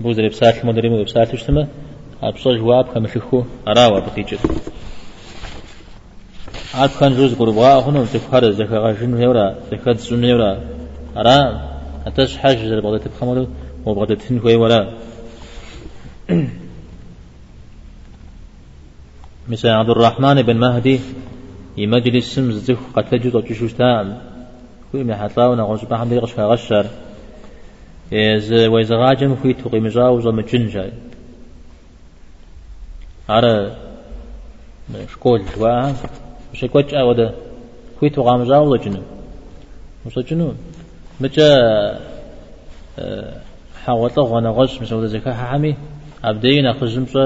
بوز 0.00 0.18
اللي 0.18 0.30
بسات 0.30 0.64
المدري 0.64 0.88
وبسات 0.88 1.34
وشتما. 1.34 1.68
أبصر 2.22 2.56
جواب 2.56 3.06
فيكو 3.06 3.44
أراوا 3.68 4.00
بتيجر 4.00 4.38
عاد 6.74 6.90
كان 7.00 7.14
جوز 7.14 7.34
قربا 7.34 7.78
هنا 7.78 8.04
تفكر 8.04 8.50
زكاة 8.50 8.78
غشن 8.78 9.22
هورا 9.22 9.54
زكاة 9.70 9.92
سنة 9.92 10.32
هورا 10.32 10.60
أرا 11.16 11.71
أتش 12.06 12.36
حاج 12.36 12.58
زر 12.66 12.80
بغداد 12.80 13.00
تبخمر 13.00 13.46
وبغداد 13.86 14.18
تنكوي 14.18 14.56
ولا. 14.56 14.94
مثل 19.48 19.68
عبد 19.68 19.90
الرحمن 19.90 20.42
بن 20.42 20.56
مهدي 20.56 21.00
يمجلس 21.76 22.34
سمز 22.34 22.56
زخ 22.64 22.78
قتل 22.96 23.20
جزء 23.20 23.40
تشوش 23.40 23.72
تام 23.72 24.18
كل 24.92 25.04
من 25.04 25.14
حتلاونا 25.14 25.62
غوش 25.62 25.84
بحمد 25.84 26.12
يغش 26.12 26.38
غشر 26.38 26.86
إز 28.12 28.52
ويزغاجم 28.52 29.34
في 29.34 29.52
توقي 29.52 29.80
مجاوز 29.80 30.26
ومجنجا 30.26 30.92
على 33.28 33.76
شكول 35.12 35.42
جوا 35.56 35.92
مش 36.52 36.64
كوتش 36.64 36.94
أودا 36.94 37.34
في 38.00 38.08
توقع 38.08 38.36
مجاوز 38.36 38.80
جنو 38.80 39.02
مش 40.06 40.18
جنو 40.18 40.52
مجا 41.20 41.48
حاولت 43.84 44.18
غنا 44.18 44.50
غش 44.50 44.80
مش 44.80 44.92
ودا 44.92 45.06
زكاة 45.06 45.32
حامي 45.32 45.76
أبدينا 46.24 46.72
خزم 46.72 47.06
شو 47.06 47.18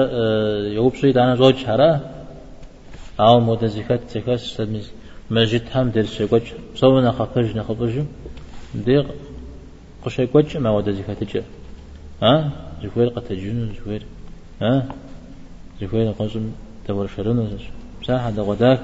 يوب 0.77 0.95
شيء 0.95 1.13
دانا 1.13 1.35
زوج 1.35 1.65
هرا 1.65 1.99
أو 3.19 3.39
مودا 3.39 3.67
زكاة 3.67 3.99
زكاة 4.09 4.35
سدمز 4.35 4.91
مجد 5.31 5.61
هم 5.75 5.89
درس 5.89 6.21
كوتش 6.21 6.53
سونا 6.75 7.11
خفرج 7.11 7.57
نخفرج 7.57 8.03
ديق 8.75 9.05
قشي 10.05 10.27
كوتش 10.27 10.57
ما 10.57 10.69
ودا 10.69 10.91
زكاة 10.91 11.13
تجا 11.13 11.43
ها؟ 12.23 12.51
زكوير 12.83 13.09
قد 13.09 13.21
تجون 13.21 13.73
زكوير 13.81 14.03
ها؟ 14.61 14.85
زكوير 15.81 16.11
قسم 16.11 16.51
تبر 16.87 17.07
شرون 17.07 17.57
مساحة 18.01 18.29
دا 18.29 18.41
غداك 18.41 18.79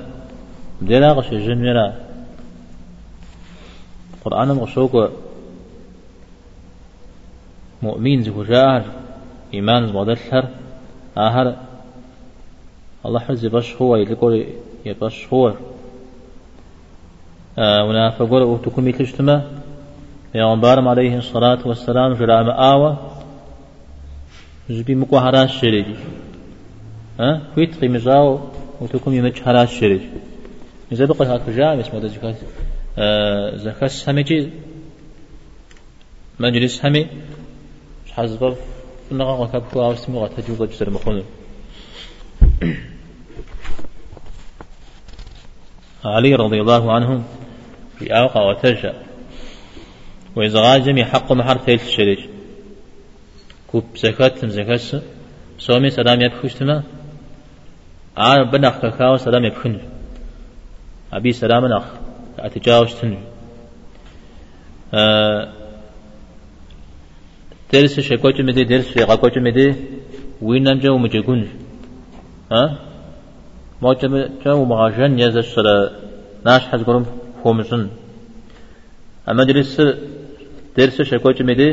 ديلا 0.81 1.13
قشي 1.13 1.37
جن 1.37 1.55
ميرا. 1.55 1.93
قرآن 4.25 4.47
مغشوك 4.51 5.09
مؤمن 7.83 8.23
زكو 8.23 8.43
جاهر 8.43 8.83
إيمان 9.53 9.87
زبادتر 9.87 10.45
آهر. 11.17 11.55
الله 13.05 13.19
حرز 13.19 13.45
باش 13.45 13.75
هو 13.75 13.95
يلقول 13.95 14.45
يباش 14.85 15.27
هو. 15.33 15.53
آه 17.57 17.83
ونافقول 17.85 18.43
وتكون 18.43 18.87
مثل 18.87 19.05
پیغمبرم 20.33 20.87
عليه 20.87 21.17
الصلاة 21.17 21.67
والسلام 21.67 22.13
جرام 22.13 22.49
آوى 22.49 22.97
جبي 24.69 24.95
مكو 24.95 25.17
هراش 25.17 25.61
شريج 25.61 25.85
ها 27.19 27.41
كويت 27.55 27.75
قيم 27.81 27.97
جاو 27.97 28.39
وتكم 28.81 29.13
يمج 29.13 29.41
هراش 29.45 29.79
شريج 29.79 30.01
إذا 30.91 31.05
بقى 31.05 31.25
هاك 31.27 31.49
جاء 31.49 31.79
اسمه 31.79 31.99
ده 31.99 32.07
آه 32.97 33.55
زكاة 33.55 33.91
همجي 34.07 34.49
مجلس 36.39 36.85
همي 36.85 37.07
حزب 38.11 38.55
نغا 39.11 39.31
وكاب 39.31 39.63
كوا 39.73 39.93
اسمه 39.93 40.19
غتجوب 40.25 40.69
جسر 40.69 40.89
مخون 40.89 41.23
علي 46.05 46.35
رضي 46.35 46.61
الله 46.61 46.93
عنه 46.93 47.23
في 47.99 48.17
أوقع 48.17 48.41
وتجأ 48.41 48.93
وإذا 50.35 50.59
غاجم 50.59 51.03
حق 51.03 51.31
محر 51.31 51.57
تيل 51.57 51.79
الشريج 51.79 52.19
كوب 53.67 53.83
زكاة 53.95 54.47
زكاة 54.47 55.01
سومي 55.59 55.89
سلام 55.89 56.21
يبخشتما 56.21 56.83
آه 58.17 58.43
بنخ 58.43 58.85
كاو 58.85 59.17
سلام 59.17 59.45
يبخن 59.45 59.79
أبي 61.13 61.31
سلام 61.33 61.65
نخ 61.65 62.02
أتجاوز 62.43 62.95
تنج 62.99 63.17
آه 64.93 65.41
درس 67.73 67.99
شكوت 67.99 68.41
مدي 68.41 68.63
درس 68.63 68.97
غاكوت 68.97 69.37
مدي 69.37 69.67
وين 70.41 70.63
نمجا 70.63 70.89
ومجيكون. 70.91 71.41
ها 72.51 72.63
موجب 73.81 74.13
جو 74.45 74.65
مغاجن 74.71 75.19
يزش 75.19 75.59
ناش 76.45 76.63
حزقرم 76.71 77.05
فومسن 77.43 77.83
أما 79.29 79.43
درس 79.43 79.81
درس 80.77 80.97
شكوت 81.01 81.41
مدي 81.41 81.69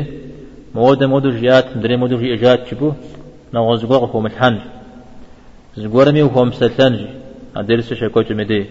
مودا 0.75 1.07
مودو 1.07 1.29
جيات 1.29 1.67
دري 1.83 1.95
مودو 1.97 2.17
جيات 2.41 2.67
شبو 2.67 2.93
نغزقوغ 3.53 4.03
فومتحن 4.11 4.55
زغورمي 5.81 6.21
وهم 6.21 6.51
سلتنجي 6.51 7.07
أدرس 7.55 7.93
شكوت 7.93 8.31
مدي 8.39 8.61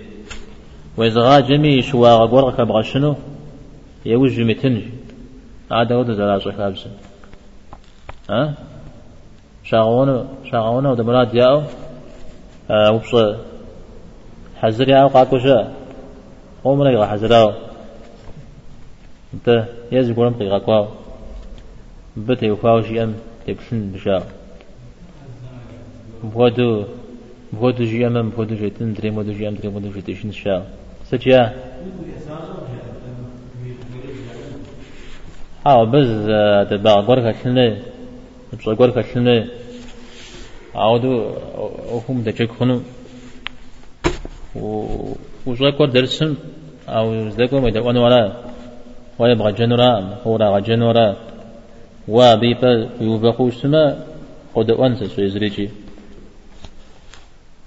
وإذا 1.00 1.40
جمي 1.40 1.82
شوا 1.82 2.10
غورك 2.30 2.56
كبغشنو 2.56 3.14
يوج 4.06 4.40
متنجي 4.40 4.88
هذا 5.72 5.94
هو 5.94 6.02
زلاش 6.02 6.48
خابس 6.48 6.82
ها 8.30 8.54
شاغونا 9.64 10.16
شاغونا 10.50 10.90
وده 10.90 11.04
مراد 11.04 11.34
ياو؟ 11.34 11.62
أه 12.70 12.92
وبص 12.92 13.12
حزر 14.60 14.88
ياو 14.88 15.08
قاكوشا 15.08 15.58
عمرك 16.64 16.94
غا 17.00 17.06
حزراو 17.06 17.52
انت 19.34 19.48
يزي 19.92 20.12
قولم 20.14 20.34
قيغا 20.34 20.58
كواو 20.58 20.86
بتي 22.16 22.50
وفاوشي 22.50 23.02
أم 23.02 23.14
تبسن 23.46 23.92
بشاو. 23.92 24.22
بودو 26.34 26.84
بودو 27.52 27.84
جيام 27.84 28.30
بودو 28.36 28.54
جيتن 28.54 28.92
دري 28.94 29.10
مودو 29.10 29.32
جيام 29.32 29.54
دري 29.54 29.68
مودو 29.68 29.88
جيتن 29.94 30.32
Sıçıya. 31.10 31.54
Ha 35.64 35.92
biz 35.92 36.08
de 36.70 36.84
bağgor 36.84 37.22
kaçınlı, 37.22 37.76
çogor 38.58 38.94
kaçınlı, 38.94 39.48
ağudu 40.74 41.32
okum 41.94 42.24
da 42.24 42.32
çek 42.32 42.58
konu. 42.58 42.82
Uzak 45.46 45.78
kor 45.78 45.92
dersin, 45.94 46.38
ağudu 46.88 47.30
zde 47.30 47.46
kor 47.46 47.60
meyde 47.60 47.80
onu 47.80 48.04
ara. 48.04 48.50
ويبغى 49.20 49.52
جنورا 49.60 49.90
مخورا 50.10 50.58
جنورا 50.68 51.08
وبيبا 52.08 52.72
يوفقوا 53.00 53.48
السماء 53.48 53.90
قد 54.54 54.70
أنسى 54.70 55.06
سيزريجي 55.16 55.66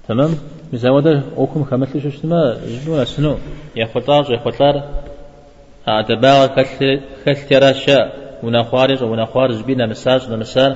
تمام؟ 0.08 0.32
مزاودة 0.74 1.22
أوكم 1.38 1.64
خمسة 1.64 2.00
ششتما 2.00 2.58
جنونا 2.86 3.06
سنو. 3.06 3.38
يا 3.76 3.86
خطار 3.86 4.32
يا 4.32 4.38
خطار 4.38 4.84
أدباغ 5.88 6.48
كل 6.56 7.00
كل 7.26 7.36
تراشا 7.36 8.12
ونخارج 8.44 9.04
ونخارج 9.04 9.64
بينا 9.64 9.86
مساج 9.86 10.32
نمسار 10.32 10.76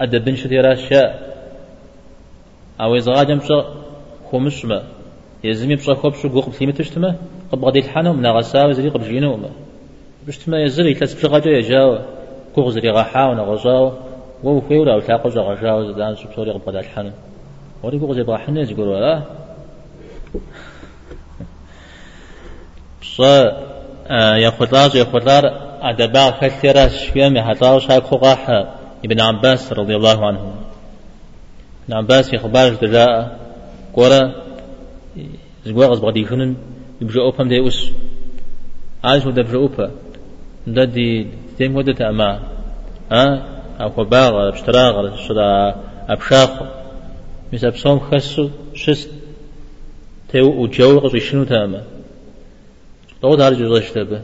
أدبن 0.00 0.36
شتراشا 0.36 1.02
أو 2.80 2.96
إذا 2.96 3.12
غادم 3.12 3.40
شا 3.40 3.58
خمسما 4.32 4.82
يزمي 5.44 5.74
بشا 5.76 5.94
خوب 5.94 6.14
شو 6.14 6.28
قوق 6.28 6.48
بثيمة 6.48 6.72
تشتما 6.72 7.16
قب 7.52 7.64
غادي 7.64 7.78
الحانو 7.78 8.12
من 8.12 8.26
غسا 8.26 8.64
وزري 8.64 8.88
قب 8.88 9.02
جينو 9.02 9.36
ما 9.36 9.50
بشتما 10.26 10.62
يزري 10.62 10.94
تلاس 10.94 11.14
بشا 11.14 11.28
غاجا 11.28 11.50
يجاو 11.50 11.98
قوق 12.54 12.68
زري 12.68 12.90
غاحا 12.90 13.24
ونغزاو 13.30 13.92
ووفيو 14.44 14.84
لا 14.84 14.94
وتلاقو 14.96 15.28
جا 15.28 15.40
غاجاو 15.40 15.92
زدان 15.92 16.16
شو 16.16 16.28
بصوري 16.28 16.50
غادي 16.50 16.78
الحانو 16.78 17.10
وري 17.82 17.98
بوغ 17.98 18.12
زيبغا 18.14 18.36
حنيز 18.36 18.70
يقولوا 18.70 19.00
لا 19.00 19.22
بصا 23.02 23.36
يا 24.44 24.50
خطاز 24.50 24.96
يا 24.96 25.04
خطار 25.04 25.44
أدبا 25.82 26.30
كثيرا 26.30 26.88
شفيا 26.88 27.28
من 27.28 27.42
حطاو 27.42 27.78
شاك 27.78 28.04
خقاح 28.04 28.50
ابن 29.04 29.20
عباس 29.20 29.72
رضي 29.72 29.96
الله 29.96 30.26
عنه. 30.26 30.54
ابن 31.84 31.96
عباس 31.96 32.34
يخبار 32.34 32.74
دجاء 32.74 33.38
قورا 33.94 34.32
زقوا 35.66 35.86
غزبغ 35.86 36.10
ديخنن 36.10 36.56
يبجا 37.00 37.20
أوبام 37.20 37.48
دي 37.48 37.68
أس 37.68 37.90
عايش 39.04 39.26
ودا 39.26 39.42
بجا 39.42 39.56
أوبا. 39.56 39.90
دا 40.66 40.84
دي 40.84 41.26
تيم 41.58 41.76
ودا 41.76 41.92
تأما 41.92 42.40
ها؟ 43.12 43.42
أو 43.80 43.90
خباغ 43.90 44.50
بشتراغ 44.50 45.16
شدا 45.16 45.74
أبشاخ. 46.08 46.77
مثل 47.52 47.70
بصوم 47.70 47.98
خسو 47.98 48.50
شست 48.74 49.10
تيو 50.28 50.62
وجو 50.62 50.98
قصي 51.00 51.20
شنو 51.20 51.44
تاما 51.44 51.82
لو 53.22 53.34
دار 53.34 53.54
جزء 53.54 53.80
شتبه 53.80 54.20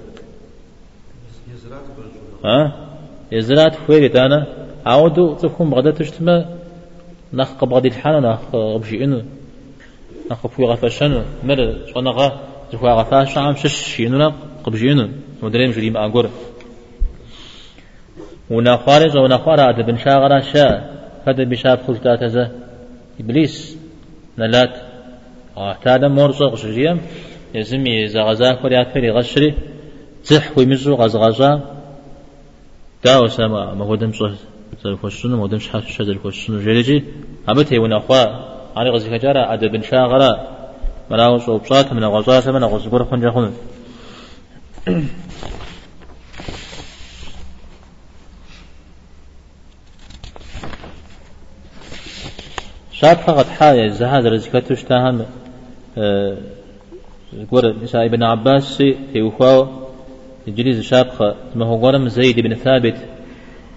ها 2.45 2.59
يزرات 3.33 3.77
خوي 3.87 4.09
تانا 4.09 4.47
عودو 4.87 5.35
تكون 5.35 5.71
بغدا 5.71 5.91
تشتما 5.91 6.37
نخ 7.33 7.51
قبغدي 7.61 7.89
الحانة 7.89 8.19
نخ 8.21 8.41
قبجي 8.53 9.05
إنو 9.05 9.23
نخ 10.31 10.47
فوي 10.47 10.67
غفاشنو 10.67 11.23
مر 11.45 11.59
شوانا 11.93 12.11
غا 12.11 12.41
زفوا 12.73 12.91
غفاش 12.91 13.39
عام 13.39 13.57
شش 13.57 13.77
شينو 13.95 14.33
قبجي 14.65 14.93
إنو 14.93 15.09
مدريم 15.43 15.71
جري 15.71 15.91
ما 15.91 16.07
أقول 16.07 16.29
ونخارج 18.51 19.17
ونخارج 19.17 19.61
أدب 19.61 19.97
شاغرا 19.97 20.41
شا 20.41 20.67
هذا 21.27 21.45
بشاب 21.45 21.79
خلطات 21.87 22.23
إبليس 23.21 23.77
نلات. 24.39 24.75
اعتاد 25.59 26.05
مرزق 26.05 26.47
غشريم 26.47 27.01
يزمي 27.55 28.09
زغزا 28.09 28.53
كوريا 28.53 28.85
فري 28.85 29.11
غشري. 29.11 29.55
زح 30.25 30.59
ويمزو 30.59 30.95
غزغزا. 30.95 31.75
داو 33.05 33.29
سما 33.29 33.75
ما 33.75 33.85
هو 33.85 33.95
دم 33.95 34.13
صح 34.13 34.33
الخشن 34.87 35.29
ما 35.29 35.47
دم 35.47 35.59
شحات 35.59 35.85
شد 35.85 36.09
الخشن 36.09 36.65
جلجي 36.65 37.05
أبتي 37.49 37.79
ونخوا 37.79 38.23
علي 38.77 38.91
غزي 38.91 39.19
كجارة 39.19 39.53
أدب 39.55 39.83
شاغرا 39.83 40.31
مراو 41.11 41.39
صوبصات 41.39 41.93
من 41.93 42.05
غزات 42.05 42.49
من 42.49 42.65
غزقور 42.65 43.05
خنجا 43.05 43.31
خن 43.31 43.53
شاب 53.05 53.17
فقط 53.17 53.47
حاجة 53.47 53.89
زهاد 53.89 54.27
رزقته 54.27 54.73
اشتهم 54.73 55.27
قول 57.51 57.77
نساء 57.83 58.07
ابن 58.07 58.23
عباس 58.23 58.77
في 58.77 59.23
وخاو 59.23 59.67
الجليز 60.49 60.81
شاب 60.81 61.37
ما 61.55 61.67
هو 61.67 61.87
قرم 61.87 62.09
زيد 62.09 62.41
بن 62.41 62.55
ثابت 62.55 62.97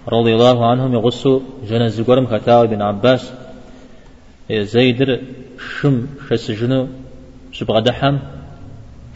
رضي 0.08 0.34
الله 0.34 0.66
عنهم 0.66 0.94
يغسو 0.94 1.42
جنز 1.68 2.00
قرم 2.00 2.26
خطاو 2.26 2.64
ابن 2.64 2.82
عباس. 2.82 3.32
زيد 4.50 5.20
شم 5.80 6.06
شس 6.28 6.50
جنو 6.50 6.88
شبغ 7.52 7.78
دحم 7.78 8.18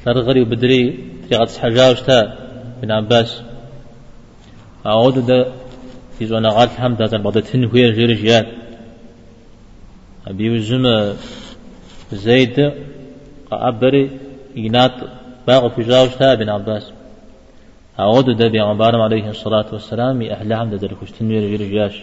ترغري 0.04 0.42
وبدري 0.42 0.98
تغط 1.30 1.50
حجاوشتا 1.62 2.18
ابن 2.78 2.90
عباس. 2.90 3.42
أعود 4.86 5.26
دا 5.26 5.52
في 6.18 6.26
زونا 6.26 6.48
غات 6.48 6.80
هم 6.80 6.94
دا 6.94 7.06
تنبض 7.06 7.38
تنهوية 7.38 7.90
جير 7.90 8.12
جيات 8.12 8.61
أبي 10.26 10.50
وزم 10.50 11.14
زيد 12.12 12.72
أبري 13.52 14.10
ينات 14.56 14.92
باغ 15.46 15.68
في 15.68 15.82
جاوشتا 15.82 16.32
ابن 16.32 16.48
عباس 16.48 16.92
أعود 18.00 18.36
دا 18.36 18.48
بيغمبارم 18.48 19.00
عليه 19.00 19.30
الصلاة 19.30 19.66
والسلام 19.72 20.22
أهل 20.22 20.52
عمد 20.52 20.74
دا 20.74 20.86
لكشتن 20.86 21.26
وير 21.26 21.62
جاش 21.62 22.02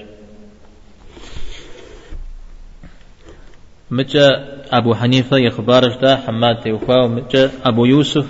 متى 3.92 4.28
أبو 4.72 4.96
حنيفة 4.96 5.38
يخبارش 5.38 5.96
دا 5.98 6.16
حماد 6.16 6.60
تيوفا 6.60 7.04
ومتى 7.04 7.50
أبو 7.66 7.86
يوسف 7.86 8.28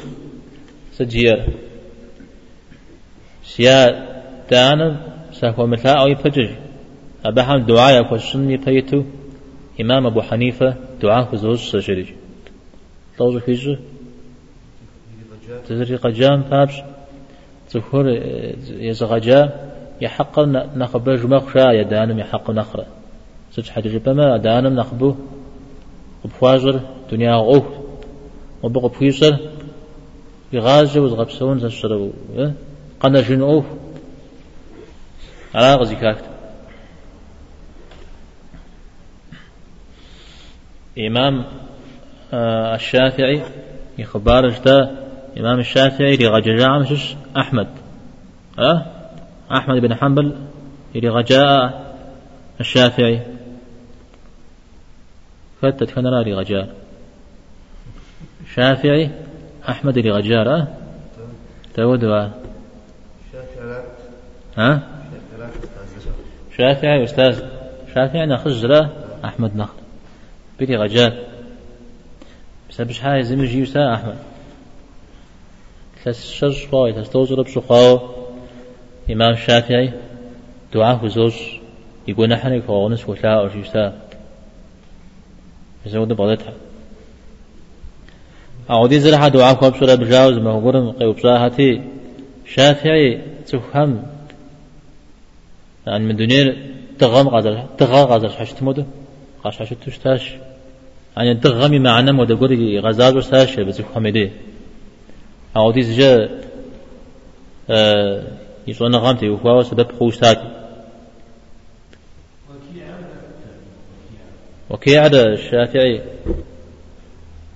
سجير 0.94 1.46
سيا 3.44 4.06
تانا 4.50 5.00
سهو 5.32 5.68
مثلا 5.68 6.02
أو 6.02 6.08
يفجر 6.08 6.56
أبا 7.26 7.44
حمد 7.44 7.66
دعاء 7.66 8.02
يكوشن 8.02 8.52
يبيتو 8.52 9.04
إمام 9.82 10.06
أبو 10.06 10.22
حنيفة 10.22 10.76
دعاء 11.02 11.32
كزوج 11.32 11.58
سجري 11.58 12.16
طوز 13.18 13.38
فيجو 13.38 13.76
تزري 15.68 15.96
قجام 15.96 16.44
فابش؟ 16.44 16.82
تخور 17.70 18.10
يزغجا 18.70 19.70
يحق 20.02 20.40
نخبه 20.76 21.16
جمخ 21.16 21.54
شا 21.54 21.72
يدانم 21.72 22.20
يحق 22.20 22.52
نخرة. 22.52 22.86
سج 23.52 23.70
حاجة 23.70 23.88
جبما 23.90 24.38
دانم 24.38 24.76
نخبو 24.80 25.16
بفواجر 26.26 26.80
دنيا 27.12 27.36
غوف. 27.36 27.66
وبقى 28.64 28.90
بفيسر 28.90 29.38
يغازج 30.54 30.98
وزغبسون 30.98 31.60
زشرو 31.60 32.12
قنا 33.00 33.22
جن 33.22 33.42
أوف 33.42 33.66
على 35.56 35.76
غزي 35.76 35.96
كاكت 35.96 36.29
إمام 41.08 41.46
آه 42.34 42.76
الشافعي 42.76 43.42
يخبار 43.98 44.48
اجتا 44.48 45.06
إمام 45.40 45.60
الشافعي 45.60 46.18
لغجاء 46.18 46.80
مشش 46.80 47.16
أحمد. 47.38 47.68
أه 48.60 48.86
أحمد 49.52 49.82
بن 49.82 49.96
حنبل 49.96 50.36
لغجاء 50.96 51.96
الشافعي. 52.60 53.22
فتت 55.62 55.92
كان 55.92 56.04
لغجاء. 56.04 56.76
شافعي 58.56 59.12
أحمد 59.70 59.98
لغجاء 59.98 60.48
أه 60.48 60.68
تودوا 61.74 62.30
ها؟ 64.58 64.82
شافعي 66.58 67.04
أستاذ. 67.04 67.44
شافعي 67.96 68.26
نخزرة 68.26 68.90
أحمد 69.26 69.56
نخ 69.56 69.70
بيري 70.60 70.76
غجال 70.78 71.24
بسبش 72.70 73.04
هاي 73.04 73.24
زمجي 73.24 73.60
يسا 73.60 73.94
أحمد. 73.94 74.18
ثلاث 76.04 76.26
شش 76.26 76.68
قوي 76.68 76.94
ثلاث 76.94 77.10
توزر 77.10 77.42
بشقاو 77.42 78.00
إمام 79.12 79.34
الشافعي 79.34 79.94
دعاء 80.74 81.08
زوج. 81.08 81.34
يقول 82.08 82.30
نحن 82.30 82.62
كونس 82.62 83.10
ولا 83.10 83.40
أو 83.40 83.50
شيسا 83.50 84.02
يزود 85.86 86.14
بغدتها 86.14 86.54
أعودي 88.70 89.00
زرها 89.00 89.28
دعاء 89.28 89.54
كوب 89.54 89.78
سورة 89.78 89.96
بجاوز 89.96 90.38
ما 90.38 90.52
هو 90.52 90.60
قرن 90.70 90.92
قيوب 90.92 91.20
صاحتي 91.20 91.82
شافعي 92.46 93.22
تفهم. 93.48 94.04
يعني 95.88 96.06
من 96.06 96.16
دنيا 96.16 96.58
تغم 97.00 97.30
غزر 97.30 97.66
تغا 97.78 98.04
غزر 98.04 98.30
حشت 98.30 98.64
مودو 98.64 98.84
قاش 99.44 99.58
حشت 99.60 99.74
تشتاش 99.86 100.34
يعني 101.20 101.40
تغمي 101.40 101.80
معنا 101.80 102.12
مودو 102.12 102.36
قولي 102.38 102.80
غزال 102.80 103.18
وستاش 103.18 103.60
بس 103.60 103.82
خمدي 103.96 104.32
أو 105.58 105.72
دي 105.72 105.84
زجا 105.84 106.30
آه 107.70 108.24
يسونا 108.68 108.98
غامتي 108.98 109.30
وكوا 109.30 109.64
سبب 109.64 109.92
خوشتاك 110.00 110.42
وكي 114.70 114.98
عدا 114.98 115.34
الشافعي 115.34 116.02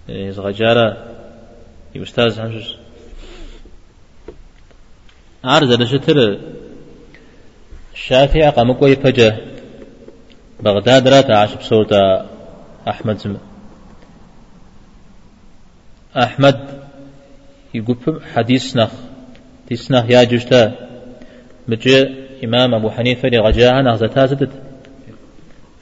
زغجارة 0.09 0.97
يستاذ 1.95 2.39
همشش 2.39 2.75
عارض 5.43 5.81
لشتر 5.81 6.39
الشافعي 7.93 8.49
قام 8.49 8.95
فجأة 8.95 9.37
بغداد 10.59 11.07
رات 11.07 11.31
عاش 11.31 11.53
بصورة 11.55 12.25
أحمد 12.87 13.17
زم 13.17 13.37
أحمد 16.17 16.59
يقول 17.73 18.21
حديث 18.35 18.77
نخ. 18.77 18.89
حديث 19.65 19.91
نخ 19.91 20.09
يا 20.09 20.23
جشتا 20.23 20.71
مجي 21.67 22.09
إمام 22.43 22.73
أبو 22.73 22.89
حنيفة 22.89 23.29
لغجاها 23.29 23.81
نغزتها 23.81 24.25
زدت 24.25 24.49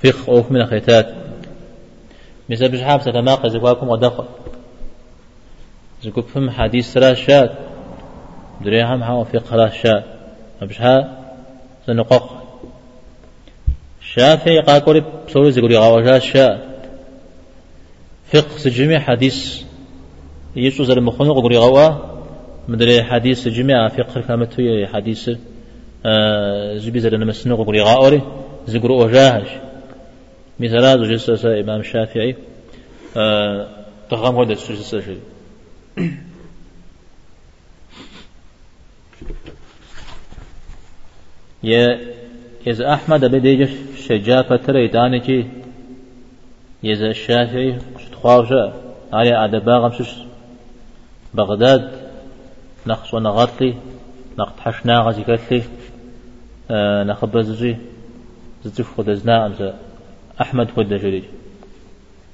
فخ 0.03 0.29
أوف 0.29 0.51
من 0.51 0.65
خيتات 0.65 1.13
مثل 2.49 2.69
بشحاب 2.69 3.01
ستماقى 3.01 3.49
زكواكم 3.49 3.89
ودخل 3.89 4.25
زكوب 6.03 6.23
فم 6.23 6.49
حديث 6.49 6.93
سرا 6.93 7.13
شاد. 7.13 7.55
دريها 8.61 8.95
معها 8.95 9.13
وفقه 9.13 9.55
لا 9.55 9.69
شاد. 9.69 10.03
بشحاب 10.61 11.17
سنقق 11.87 12.41
شافعي 14.01 14.59
قاكوري 14.59 15.03
بصوري 15.27 15.51
زيقولي 15.51 15.77
غاوجات 15.77 16.21
شاء 16.21 16.71
فقه 18.33 18.57
سجمي 18.57 18.99
حديث 18.99 19.61
يسو 20.55 20.83
زر 20.83 21.01
مخنوق 21.01 21.37
قولي 21.43 21.57
غوا 21.57 21.87
مدري 22.67 23.03
حديث 23.03 23.43
سجمي 23.43 23.89
فقه 23.89 24.21
كامتو 24.21 24.85
حديث 24.93 25.29
آه 26.05 26.77
زبي 26.77 26.99
زر 26.99 27.17
نمسنوق 27.17 27.65
قولي 27.65 27.81
غاوري 27.81 28.21
زيقولي 28.67 28.93
وجاهش 28.93 29.47
مثلا 30.59 30.97
زجسس 30.97 31.45
إمام 31.45 31.79
الشافعي 31.79 32.35
آه 33.17 33.67
تغام 34.09 34.35
هذا 34.35 34.53
السجسس 34.53 34.95
يا 41.63 41.99
إذا 42.67 42.93
أحمد 42.93 43.25
بديجش 43.25 43.69
شجاع 44.07 44.41
فترة 44.41 44.87
تاني 44.87 45.47
يزا 46.83 47.07
الشافعي 47.07 47.77
تخواوشا 48.11 48.73
علي 49.13 49.45
أدبا 49.45 49.77
غمسش 49.77 50.30
بغداد 51.33 51.91
نقص 52.87 53.13
ونغطي 53.13 53.75
نقط 54.39 54.59
حشنا 54.59 54.99
غزي 54.99 55.23
كتلي 55.23 55.63
آه 56.71 57.03
نخبزجي 57.03 57.77
زتف 58.63 58.97
خدزنا 58.97 59.45
أمسا 59.45 59.79
أحمد 60.41 60.71
خد 60.71 60.93
جري 60.93 61.23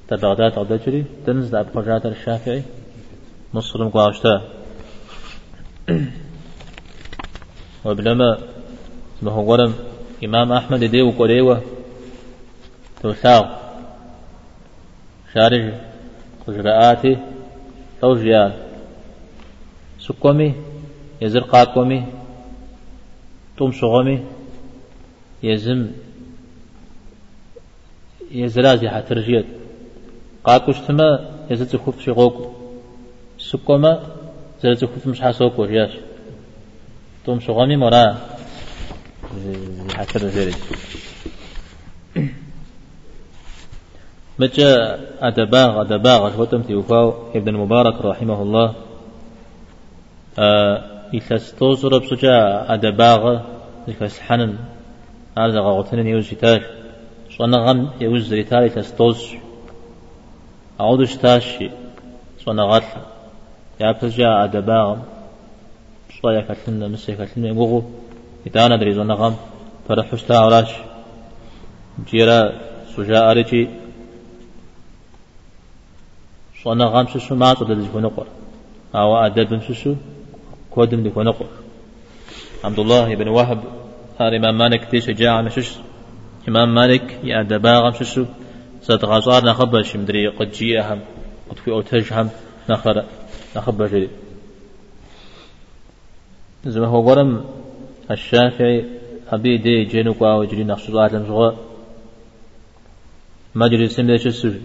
تبغداد 0.07 0.59
غدا 0.59 0.77
جري 0.85 1.05
تنزل 1.25 1.57
أبقى 1.57 1.85
جات 1.85 2.05
الشافعي 2.05 2.63
مصر 3.53 3.85
مقاشتا 3.85 4.41
وبلما 7.85 8.37
ما 9.21 9.31
هو 9.31 9.51
ورم 9.51 9.73
إمام 10.23 10.51
أحمد 10.51 10.83
دي 10.83 11.01
وقريوة 11.01 11.61
توساو 13.01 13.43
شارج 15.33 15.73
قجرآتي 16.47 17.17
توجيال 18.01 18.66
سكومي 20.07 20.53
يزر 21.21 21.39
قاكومي 21.39 22.05
توم 23.57 23.71
شغومي 23.71 24.23
يزم 25.43 25.91
يزرازي 28.31 28.89
حترجيت 28.89 29.45
قاكوش 30.43 30.79
تما 30.79 31.31
يزر 31.49 31.65
تخوف 31.65 32.01
شغوكو 32.01 32.45
سكوما 33.37 34.03
زر 34.63 34.73
تخوف 34.73 35.07
مش 35.07 35.21
حاسوكو 35.21 35.65
جياش 35.65 35.91
توم 37.25 37.39
شغومي 37.39 37.77
حسب 39.95 40.25
ذلك 40.25 40.57
متى 44.39 44.97
أدباغ 45.19 45.81
أدباغ 45.81 46.41
وتم 46.41 46.61
تيوفاو 46.61 47.13
ابن 47.35 47.47
المبارك 47.55 48.05
رحمه 48.05 48.41
الله. 48.41 48.86
إثلاث 50.39 51.63
رب 51.85 52.05
سجا 52.05 52.65
أدباغ 52.73 53.39
إثلاث 53.89 54.19
حنن 54.19 54.57
هذا 55.37 55.59
غوتن 55.59 56.07
يوز 56.07 56.29
تاش 56.29 56.61
صنع 57.37 57.57
غم 57.57 57.89
يوز 58.01 58.33
ريتال 58.33 58.63
إثلاث 58.65 58.97
توز 58.97 59.21
أعود 60.79 61.03
شتاش 61.03 61.47
صنع 62.45 62.63
غتل 62.63 63.01
يا 63.81 63.91
بسجا 63.91 64.43
أدباغ 64.43 64.97
صايا 66.21 66.41
كتلنا 66.41 66.87
مسي 66.87 67.15
كتلنا 67.15 67.47
يغوغو 67.47 67.83
إذا 68.47 68.67
ندري 68.67 68.93
زون 68.93 69.07
نغم 69.07 69.35
فرحشتا 69.87 70.33
عراش 70.33 70.71
جيرا 72.09 72.39
سجاء 72.95 73.31
أرجي 73.31 73.69
صنع 76.63 76.85
غم 76.93 77.07
سسو 77.07 77.35
ما 77.35 77.53
تدل 77.53 77.81
دي 77.81 77.89
فنقر. 77.93 78.27
أو 78.95 79.17
أدب 79.25 79.61
سسو 79.67 79.95
كودم 80.77 81.03
دي 81.03 81.09
فنقر 81.09 81.45
عبد 82.63 82.79
الله 82.79 83.15
بن 83.15 83.27
وهب 83.27 83.59
هذا 84.19 84.37
إمام 84.37 84.57
مالك 84.57 84.81
دي 84.91 85.01
شجاع 85.01 85.41
مشش 85.41 85.69
إمام 86.49 86.75
مالك 86.75 87.19
يا 87.23 87.41
دباغم 87.43 87.93
سسو 87.99 88.25
ستغاصار 88.81 89.45
نخبش 89.45 89.95
مدري 89.95 90.27
قد 90.27 90.51
جيئهم 90.51 90.99
قد 91.49 91.57
في 91.63 91.71
أوتجهم 91.71 92.29
نخر 92.69 93.03
نخبش 93.55 93.91
زي 96.65 96.79
ما 96.79 96.87
هو 96.87 97.09
ورم 97.09 97.45
الشافعي 98.11 98.85
أبي 99.29 99.57
دي 99.57 99.83
جنوك 99.83 100.21
أو 100.21 100.43
جري 100.43 100.63
نقص 100.63 100.89
عالم 100.89 101.23
زغاء 101.29 101.55
مجري 103.55 103.87
سمدة 103.89 104.25
السجن 104.25 104.61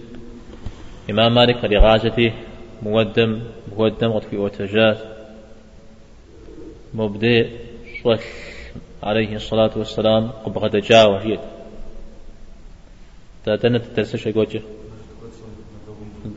إمام 1.09 1.35
مالك 1.35 1.65
لغازته 1.65 2.33
مودم 2.83 3.31
مودم 3.77 4.11
قد 4.11 4.23
في 4.29 4.35
أوتجات 4.37 5.12
مبدئ 6.93 7.49
صل 8.03 8.19
عليه 9.03 9.35
الصلاة 9.35 9.71
والسلام 9.77 10.27
قبغة 10.27 10.79
جاوة 10.79 11.21
هي 11.21 11.39
تاتنا 13.45 13.77
تترسش 13.77 14.25
يقوتش 14.27 14.57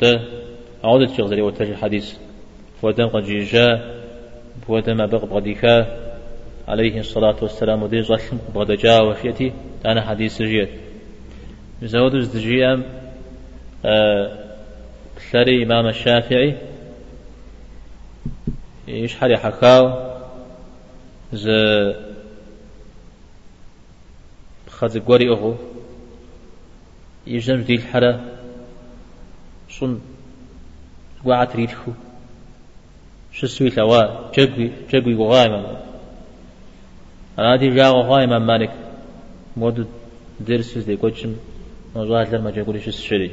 ده 0.00 0.20
عودة 0.84 1.14
شغل 1.16 1.28
زي 1.28 1.40
وتجي 1.40 1.76
حديث 1.76 2.14
ودم 2.82 3.06
قد 3.06 3.22
جاء 3.24 3.96
ودم 4.68 5.00
أبغ 5.00 5.38
ديكا 5.38 6.06
عليه 6.68 7.00
الصلاة 7.00 7.36
والسلام 7.42 7.82
ودي 7.82 8.02
ظلم 8.02 8.40
بغدا 8.54 8.74
جاء 8.74 9.06
وفيتي 9.06 9.52
أنا 9.86 10.00
حديث 10.00 10.42
جيت 10.42 10.68
زود 11.82 12.14
الزجيام 12.14 12.84
ثري 15.32 15.62
إمام 15.64 15.86
الشافعي. 15.86 16.56
إيش 18.88 19.16
حري 19.16 19.36
حكاو 19.36 20.05
ز 21.32 21.50
خذ 24.70 25.00
قوري 25.00 25.28
أغو 25.28 25.54
يجنب 27.26 27.64
دي 27.66 27.74
الحرة 27.74 28.20
صن 29.70 30.00
وعت 31.24 31.56
شو 33.32 33.46
سوي 33.46 33.68
لوا 33.68 34.30
جقوي 34.34 34.70
جقوي 34.90 35.14
وغايما 35.14 35.82
أنا 37.38 37.56
دي 37.56 37.70
جاء 37.70 37.96
وغايما 37.96 38.38
مالك. 38.38 38.72
مودو 39.56 39.84
درس 40.40 40.78
دي 40.78 40.96
كوتشم 40.96 41.36
موضوعات 41.96 42.28
لما 42.32 42.50
شو 42.54 42.90
الشري 42.90 43.30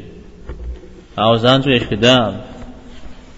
عاوزان 1.17 1.61
تو 1.61 1.69
إيش 1.69 1.83
كدام. 1.83 2.41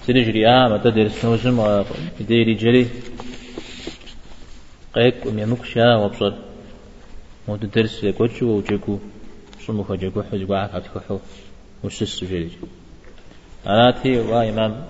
سيري 0.06 0.24
جري 0.24 0.48
آه 0.48 0.68
متى 0.70 0.92
درس 0.92 1.26
نوجم 1.26 1.84
بديري 2.20 2.54
جري. 2.54 2.88
قيك 4.96 5.26
وميمك 5.26 5.66
شا 5.66 5.96
وبصر 5.96 6.34
مودو 7.48 7.68
درس 7.68 8.06
كوتشو 8.06 8.46
وجاكو 8.46 9.00
شمو 9.66 9.84
خجاكو 9.84 10.24
حجاكو 10.24 10.54
عاكا 10.54 11.00
حو. 11.08 11.18
وش 11.84 12.02
السجري 12.02 12.50
أنا 13.68 13.92
تي 13.92 14.20
وا 14.20 14.50
إمام. 14.50 14.86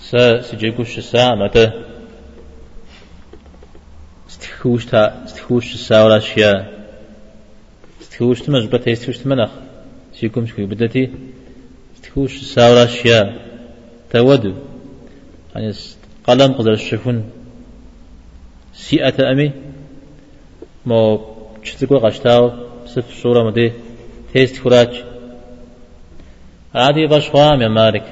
س 0.00 0.16
سجيكو 0.50 0.84
شسا 0.84 1.34
متى 1.34 1.72
استخوش 4.28 4.86
تا 4.86 5.24
استخوش 5.24 5.64
شسا 5.72 6.04
ولا 6.04 6.18
شيا 6.18 6.52
استخوش 8.02 8.42
تمش 8.42 8.64
بتا 8.64 8.92
استخوش 8.92 9.18
تمنخ 9.18 9.50
سيكم 10.14 10.46
شكو 10.46 10.66
بدتي 10.66 11.10
استخوش 11.96 12.32
شسا 12.38 12.70
ولا 12.70 12.86
شيا 12.86 13.40
تودو 14.10 14.54
يعني 15.54 15.72
قلم 16.26 16.52
قدر 16.52 16.72
الشفون 16.72 17.30
سيئة 18.86 19.32
أمي 19.32 19.52
مو 20.86 21.20
شتكو 21.62 21.98
قشتاو 21.98 22.50
سف 22.86 23.22
صورة 23.22 23.42
مدي 23.42 23.72
تيست 24.32 24.56
فراج 24.56 24.92
عادي 26.74 27.06
باش 27.06 27.30
خوام 27.30 27.62
يا 27.62 27.68
مالك 27.68 28.06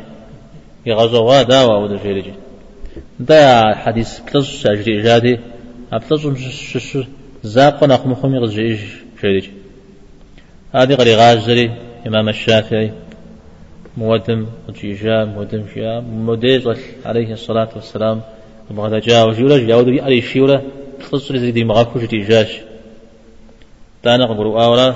يغزوا 0.86 1.42
داوا 1.42 1.76
ودا 1.78 2.02
جيرجي 2.02 2.34
دا 3.20 3.74
حديث 3.74 4.20
بلس 4.34 4.66
أجري 4.66 5.02
جادي 5.02 5.38
أبلس 5.92 6.22
شش 6.72 6.98
زاق 7.42 7.84
نقم 7.84 8.14
خم 8.14 8.34
يغزيج 8.34 8.80
جيرجي 9.22 9.50
هذه 10.74 10.94
غري 10.94 11.14
غازري 11.14 11.70
إمام 12.06 12.28
الشافعي 12.28 12.92
مودم 13.96 14.46
وجيجا 14.68 15.24
مودم 15.24 15.64
شيا 15.74 16.00
موديز 16.00 16.68
عليه 17.04 17.32
الصلاة 17.32 17.68
والسلام. 17.76 18.20
بغدا 18.70 18.98
جاء 18.98 19.28
وجولا 19.28 19.58
جاء 19.66 19.78
ودي 19.78 20.00
علي 20.00 20.20
شيولا 20.22 20.62
بلس 21.12 21.32
زيدي 21.32 21.64
مغاكوش 21.64 22.04
تيجاش 22.04 22.50
دانا 24.04 24.26
قبرو 24.26 24.60
آورا 24.60 24.88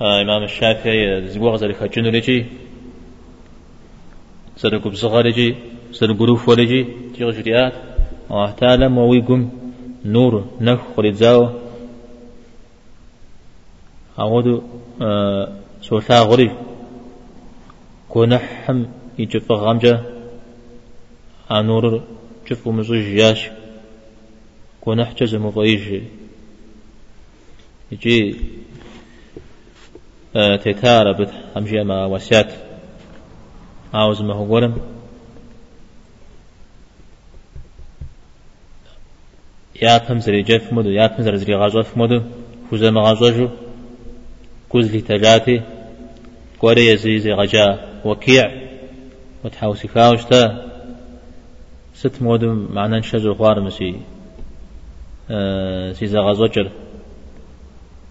آه 0.00 0.22
إمام 0.22 0.42
الشافعي 0.42 1.28
زبوغ 1.28 1.56
زري 1.56 1.74
خجنو 1.74 2.10
لجي 2.10 2.46
سرقو 4.56 4.90
بصغر 4.90 5.26
لجي 5.26 5.56
سرقو 5.92 6.24
روف 6.24 6.48
ولجي 6.48 6.86
تيغ 7.14 7.30
جريات 7.30 7.72
الله 8.30 8.50
تعالى 8.50 8.88
مويقم 8.88 9.48
نور 10.04 10.44
نخ 10.60 10.80
خليزاو 10.96 11.50
أعود 14.18 14.62
آه 15.02 15.52
سوثا 15.82 16.20
غري. 16.20 16.50
كونحم 18.08 18.84
يجف 19.18 19.52
غامجة 19.52 20.00
أنور 21.50 22.02
جف 22.50 22.68
مزوج 22.68 23.04
ياش 23.04 23.50
كونح 24.80 25.14
جزم 25.14 25.50
ضيجي 25.50 26.02
يجي. 27.92 28.36
تيتارا 30.34 31.12
بت 31.12 31.30
همجي 31.56 31.84
ما 31.84 32.06
وسيات 32.06 32.52
عاوز 33.94 34.22
ما 34.22 34.34
هو 34.34 34.54
قرم. 34.54 34.74
يا 39.82 39.98
فهم 39.98 40.20
زري 40.20 40.42
جف 40.42 40.72
مدو 40.72 40.90
يا 40.90 41.08
فهم 41.08 41.22
زري 41.22 41.54
غازو 41.54 41.82
في 41.82 41.98
مدو 41.98 42.22
فوزا 42.70 42.90
ما 42.90 43.00
غازوجو. 43.00 43.48
كوز 44.68 44.90
لي 44.92 45.00
تجاتي. 45.00 45.62
قوري 46.60 46.86
يزي 46.86 47.18
زي 47.18 47.32
غجا 47.32 48.00
وكيع. 48.04 48.66
وتحاوسي 49.44 49.88
كاوشتا 49.88 50.75
ست 51.96 52.22
مودو 52.22 52.54
معنا 52.54 52.98
نشجو 52.98 53.34
خوار 53.34 53.60
مسي 53.60 54.00
آه 55.30 55.92
سيزا 55.92 56.20
غازوجر 56.20 56.70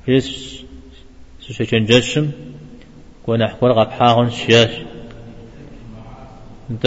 فيس 0.05 0.27
سوشيشن 1.41 1.85
جشم 1.85 2.31
كون 3.25 3.47
حكور 3.47 3.71
غاب 3.71 3.89
حاغن 3.91 4.29
شياش 4.29 4.73
انت 6.71 6.85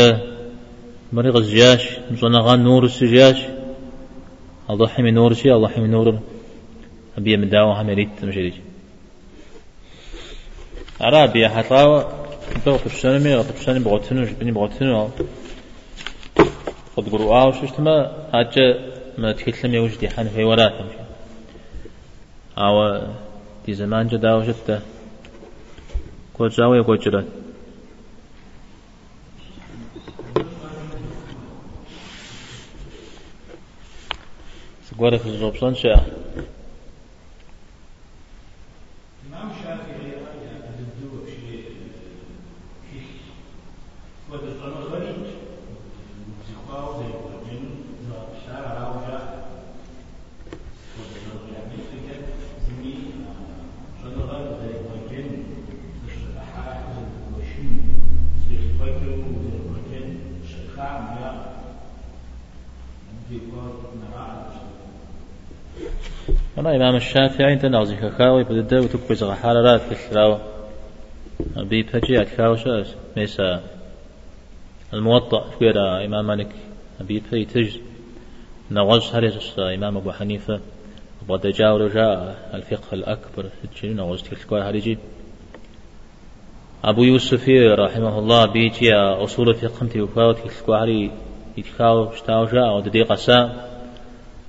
مريغ 1.12 1.36
الزياش 1.38 1.84
مصنغان 2.10 2.64
نور 2.64 2.84
السجاش 2.84 3.40
الله 4.70 4.88
حمي 4.88 5.10
نور 5.10 5.34
شي 5.34 5.52
الله 5.52 5.68
حمي 5.68 5.88
نور 5.88 6.18
أبي 7.18 7.36
مداو 7.36 7.72
هم 7.72 7.90
يريد 7.90 8.08
مشريج 8.22 8.54
عربي 11.00 11.48
حطاوة 11.48 11.98
انت 12.56 12.68
وقفشان 12.68 13.20
مي 13.20 13.34
وقفشان 13.34 13.78
بغوتنو 13.82 14.24
جبني 14.24 14.52
بغوتنو 14.52 15.10
قد 16.98 17.08
قروا 17.08 17.42
آوش 17.42 17.56
اشتما 17.62 18.26
هاجة 18.34 18.78
ما 19.18 19.32
تكتلم 19.32 19.74
يوجدي 19.74 20.08
حان 20.08 20.28
في 20.28 20.44
وراتهم 20.44 20.88
أو 22.58 23.02
دي 23.66 23.74
زمان 23.74 24.08
جدا 24.08 24.34
وجدت 24.34 24.82
كوجاوي 26.34 26.82
كوجرا 26.82 27.24
سقورة 34.90 35.16
في 35.16 35.26
الزوبسون 35.26 35.74
شاء 35.74 36.18
أنا 66.58 66.76
إمام 66.76 66.96
الشافعي 66.96 67.52
أنت 67.52 67.66
نازي 67.66 67.96
كاوي 67.96 68.44
بدأ 68.44 68.80
وتكبز 68.80 69.24
حالات 69.24 69.80
كثراوة 69.90 70.40
بي 71.56 71.82
بتجي 71.82 72.20
أتكاو 72.22 72.56
شاس 72.56 72.94
ميسا 73.16 73.62
الموطأ 74.94 75.44
شوية 75.58 76.04
إمام 76.04 76.26
مالك 76.26 76.48
بي 77.00 77.22
بي 77.32 77.44
تج 77.44 77.76
نغز 78.70 79.14
هريس 79.14 79.58
إمام 79.58 79.96
أبو 79.96 80.12
حنيفة 80.12 80.60
وبعد 81.22 81.46
جاء 81.46 81.76
رجاء 81.76 82.36
الفقه 82.54 82.94
الأكبر 82.94 83.44
تجي 83.74 83.94
نغز 83.94 84.22
تلك 84.22 84.52
هريجي 84.52 84.98
أبو 86.84 87.02
يوسف 87.02 87.48
رحمه 87.78 88.18
الله 88.18 88.46
بيجي 88.46 88.94
أصول 88.94 89.48
الفقه 89.48 89.86
تلك 90.32 90.70
هري 90.70 91.10
يتكاو 91.56 92.12
شتاو 92.12 92.44
جاء 92.44 92.76
وددي 92.76 93.02
قسام 93.02 93.77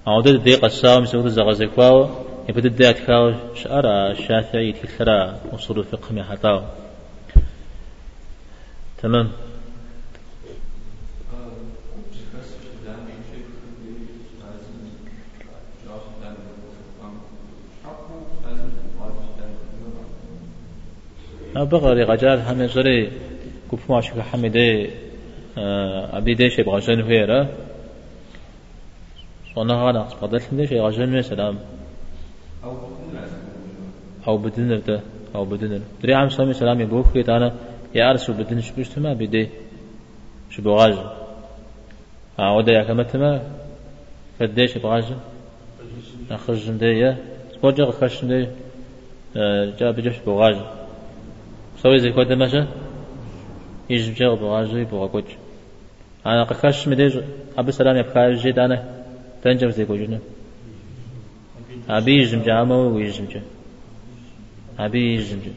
أو 0.10 0.22
دد 0.22 0.44
دقيقة 0.44 0.66
الساوم 0.66 1.06
سوت 1.06 1.26
الزغزة 1.26 1.66
كواو 1.66 2.10
يبدأ 2.50 2.70
دات 2.70 3.00
كاو 3.00 3.34
شعر 3.56 4.12
الشافعي 4.12 4.72
تكثر 4.72 5.36
أصول 5.54 5.80
الفقه 5.80 6.24
حطاو 6.24 6.62
تمام. 9.02 9.32
بغري 21.56 22.04
غجال 22.04 22.40
هم 22.40 22.68
زري 22.68 23.12
كوف 23.70 23.92
ما 23.92 24.02
شك 24.02 24.20
حمدي 24.20 24.90
أبي 25.58 26.34
ديش 26.34 26.60
يبغى 26.60 26.82
صنع 29.60 29.86
غانا 29.86 30.08
بدل 30.22 30.42
ليش 30.52 30.72
يا 30.72 30.88
رجل 30.88 31.24
سلام 31.24 31.56
أو 34.28 34.38
بدل 34.38 34.68
نبدا 34.72 35.02
أو 35.36 35.46
بدن 35.46 35.82
دري 36.04 36.14
عم 36.14 36.30
سامي 36.30 36.54
سلام 36.54 36.82
يبوك 36.82 37.18
أنا 37.18 37.54
يا 37.96 38.10
أرسل 38.10 38.34
بدن 38.34 38.62
شبشتما 38.62 39.14
بدي 39.14 39.50
شبغاج 40.50 40.96
أعود 42.40 42.68
يا 42.68 42.84
كما 42.84 43.04
تما 43.04 43.42
فديش 44.40 44.78
بغاج 44.78 45.08
أخرج 46.32 46.72
مدية 46.72 47.18
سبوجا 47.54 47.92
خش 47.92 48.24
مدية 48.24 48.52
جا 49.80 49.92
بجش 49.92 50.18
بغاج 50.28 50.58
سوي 51.82 52.00
زي 52.00 52.12
كودا 52.12 52.36
ماشا 52.36 52.68
يجب 53.90 54.14
جا 54.14 54.28
بغاج 54.42 54.70
يبغى 54.74 55.08
كوج 55.08 55.30
أنا 56.26 56.44
قخش 56.44 56.88
مدية 56.88 57.24
أبو 57.58 57.72
سلام 57.72 57.96
يبخاج 57.98 58.34
جيد 58.34 58.60
أنا 58.60 58.99
تنجم 59.44 59.72
زي 59.72 59.86
كوجنا 59.86 60.20
أبي 61.90 62.22
يجم 62.22 62.42
جامو 62.44 62.96
ويجم 62.96 63.26
جا 63.26 63.42
أبي 64.80 65.16
يجم 65.16 65.40
جا 65.46 65.54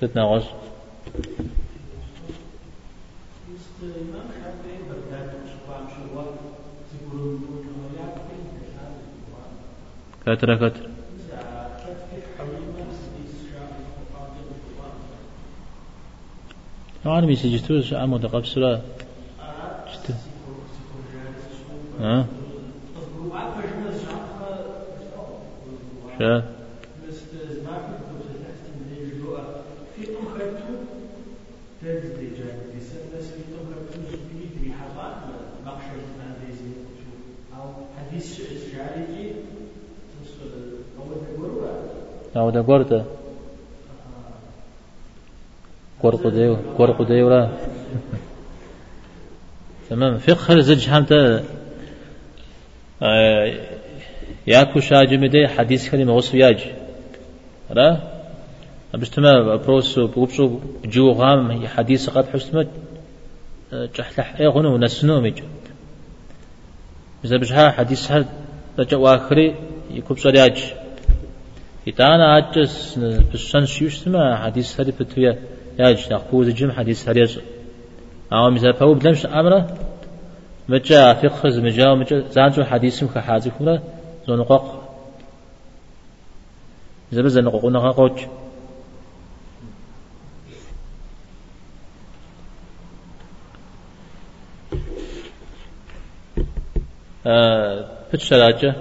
ستنا 0.00 0.24
غش 0.24 0.44
كتر 10.26 10.56
كتر. 10.56 10.88
أنا 17.06 17.26
بيسي 17.26 17.56
جتوش 17.56 17.94
عمود 17.94 18.26
قبسلا 18.26 18.82
ها؟ 22.00 22.26
شا؟ 26.18 26.42
أو 42.36 42.50
ده 42.50 42.60
قرطة 42.62 43.04
قرق 46.02 46.28
ديو 46.28 46.56
قرق 46.78 47.02
ديو 47.02 47.30
لا 47.30 47.50
تمام. 49.90 50.18
فقه 50.18 50.60
زج 50.60 50.88
آه 53.02 53.54
ياكو 54.46 54.80
شاجم 54.80 55.26
دي 55.26 55.48
حديث 55.48 55.90
كلمة 55.90 56.14
وصف 56.14 56.34
ياج 56.34 56.60
را 57.70 58.16
بشتما 58.94 59.56
بروسو 59.56 60.06
بوبشو 60.06 60.60
جو 60.84 61.12
غام 61.12 61.66
حديث 61.66 62.10
قد 62.10 62.26
حسمت 62.32 62.68
جحلح 63.72 64.40
اي 64.40 64.46
غنو 64.46 64.78
نسنو 64.78 65.20
ميجو 65.20 65.44
إذا 67.24 67.36
بجها 67.36 67.70
حديث 67.70 68.12
هل 68.12 68.24
رجع 68.78 68.96
واخري 68.96 69.54
يكوب 69.90 70.18
صرياج 70.18 70.74
إتانا 71.88 72.38
أجس 72.38 72.98
بسان 73.34 73.66
شيوش 73.66 74.08
ما 74.08 74.36
حديث 74.36 74.80
هل 74.80 74.90
بتويا 74.90 75.38
ياج 75.78 76.12
نخبوز 76.12 76.48
جم 76.48 76.70
حديث 76.70 77.08
هل 77.08 77.16
يج 77.16 77.38
أو 78.32 78.50
مثلا 78.50 78.72
فهو 78.72 78.94
بلمش 78.94 79.26
أمره 79.26 79.78
مجا 80.68 81.14
فقه 81.14 81.60
مجا 81.60 81.94
مجا 81.94 82.28
زانجو 82.30 82.64
حديث 82.64 83.04
كحازي 83.04 83.50
كنا 83.50 83.82
زنقق 84.28 84.64
زبر 87.12 87.28
زنقق 87.28 87.64
نقاقوج 87.64 88.26
بتشراجة 98.12 98.74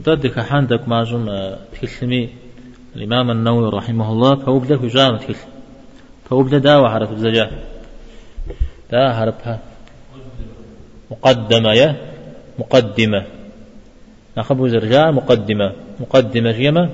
ضدك 0.00 0.40
حندك 0.40 0.88
معجم 0.88 1.26
تكلمي 1.72 2.28
الإمام 2.96 3.30
النووي 3.30 3.68
رحمه 3.68 4.12
الله 4.12 4.36
فوبدا 4.36 4.76
هجامة 4.76 5.18
تكلم 5.18 5.36
فوبدا 6.24 6.58
داوة 6.58 6.88
حرف 6.90 7.12
الزجاة 7.12 7.50
دا 8.90 9.12
حرفها 9.14 9.58
مقدمة 11.10 11.72
يا 11.72 11.96
مقدمة. 12.58 13.24
نخبو 14.38 14.68
زرجاء 14.68 15.12
مقدمة. 15.12 15.72
مقدمة 16.00 16.50
جيمة 16.52 16.90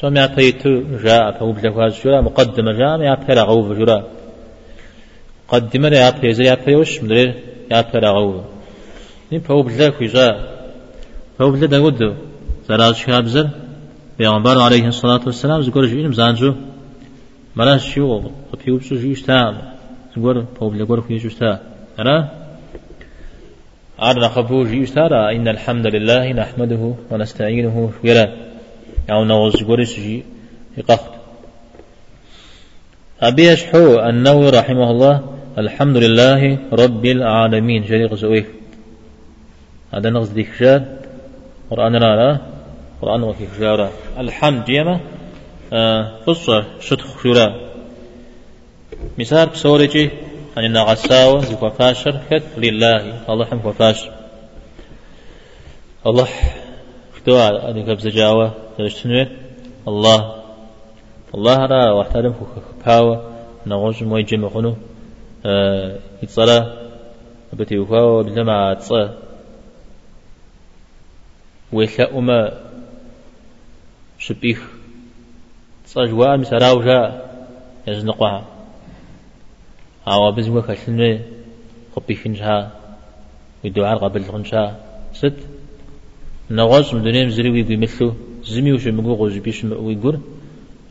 سوم 0.00 0.16
يعطيتو 0.16 0.82
جاء؟ 1.04 1.32
فوبدا 1.38 1.70
هجامة 1.70 2.20
مقدمة 2.20 2.72
جاء 2.72 3.00
يعطي 3.00 3.34
لغوب 3.34 3.72
جراء 3.78 4.02
قدم 5.52 5.84
يا 5.84 6.10
بيزا 6.10 6.44
يا 6.44 6.54
بيوش 6.66 7.02
مدري 7.02 7.34
يا 7.70 7.80
بيراغو 7.92 8.40
ني 9.32 9.40
فهو 9.40 9.62
بلا 9.62 9.88
كويزا 9.88 10.26
فهو 11.38 11.50
بلا 11.50 11.66
داود 11.66 12.16
زراز 12.68 12.94
شابزر 12.94 13.48
پیغمبر 14.18 14.58
عليه 14.58 14.86
الصلاة 14.88 15.20
والسلام 15.26 15.62
زگور 15.62 15.86
جوینم 15.86 16.12
زانجو 16.12 16.54
مراش 17.56 17.94
شو 17.94 18.20
بيوب 18.64 18.82
شو 18.82 18.96
جيش 18.96 19.22
تا 19.22 19.71
زگور 20.16 20.44
فهو 20.60 20.68
بلا 20.70 20.84
گور 20.84 21.00
كويزوش 21.00 21.34
تا. 21.34 21.60
أنا؟ 21.98 22.28
أرنا 24.00 24.28
خبو 24.28 24.64
تا 24.94 25.30
إن 25.36 25.48
الحمد 25.48 25.86
لله 25.86 26.32
نحمده 26.32 26.94
ونستعينه 27.10 27.90
ولا 28.04 28.32
أو 29.12 29.24
نوز 29.24 29.56
جورس 29.56 29.94
جي 30.00 30.24
يقخت 30.76 31.12
أبي 33.20 33.42
يشحو 33.46 34.00
النووي 34.08 34.50
رحمه 34.50 34.90
الله. 34.90 35.32
الحمد 35.58 35.96
لله 35.96 36.58
رب 36.72 37.04
العالمين 37.06 37.82
جريق 37.82 38.14
زويه 38.14 38.46
هذا 39.94 40.10
نغز 40.10 40.28
ديك 40.28 40.48
جاد 40.60 40.84
قرآن 41.70 41.92
لا 41.92 42.40
قرآن 43.02 43.22
وكي 43.22 43.48
جارة 43.60 43.92
الحمد 44.18 44.64
جيما 44.64 45.00
قصة 46.26 46.64
شتخ 46.80 47.22
شورا 47.22 47.71
مثال 49.18 49.48
بسورجي 49.48 50.10
أن 50.58 50.64
النغساوة 50.64 51.40
زكوا 51.40 51.68
فاشر 51.68 52.20
كت 52.30 52.42
لله 52.56 53.30
الله 53.32 53.44
حمك 53.44 53.64
وفاشر 53.64 54.12
الله 56.06 56.28
اختوى 57.14 57.46
أن 57.70 57.76
يكب 57.76 57.98
زجاوة 57.98 58.54
تجتنوه 58.78 59.28
الله 59.88 60.42
الله 61.34 61.66
را 61.66 61.92
واحترم 61.92 62.34
خباوة 62.84 63.32
نغوش 63.66 64.02
موي 64.02 64.22
جمع 64.22 64.48
خنو 64.48 64.76
يتصلا 66.22 66.82
بتي 67.52 67.78
وفاو 67.78 68.22
بلما 68.22 68.74
تصا 68.74 69.14
ويلا 71.72 72.18
أما 72.18 72.52
شبيخ 74.18 74.60
تصا 75.84 76.04
جوا 76.06 76.36
مسراو 76.36 76.82
جا 76.82 77.22
يزنقها 77.86 78.51
أو 80.08 80.32
بزوا 80.32 80.60
كشلنا 80.60 81.20
خبيخن 81.96 82.32
جها 82.32 82.70
ودعاء 83.64 83.98
قبل 83.98 84.24
خنشا 84.24 84.76
ست 85.14 85.40
نغاز 86.50 86.94
مدنيم 86.94 87.28
زري 87.30 87.50
ويقول 87.50 87.78
مثله 87.78 88.14
زمي 88.44 88.72
وش 88.72 88.86
مقو 88.86 89.12
غوز 89.12 89.36
بيش 89.36 89.64
ويقول 89.64 90.20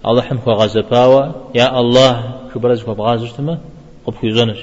الله 0.05 0.21
حمك 0.21 0.47
غزباوا 0.47 1.23
يا 1.55 1.79
الله 1.79 2.13
شو 2.53 2.59
برز 2.59 2.83
كو 2.83 2.93
بغازش 2.93 3.31
تما 3.31 3.59
قب 4.05 4.13
كيزونش 4.21 4.61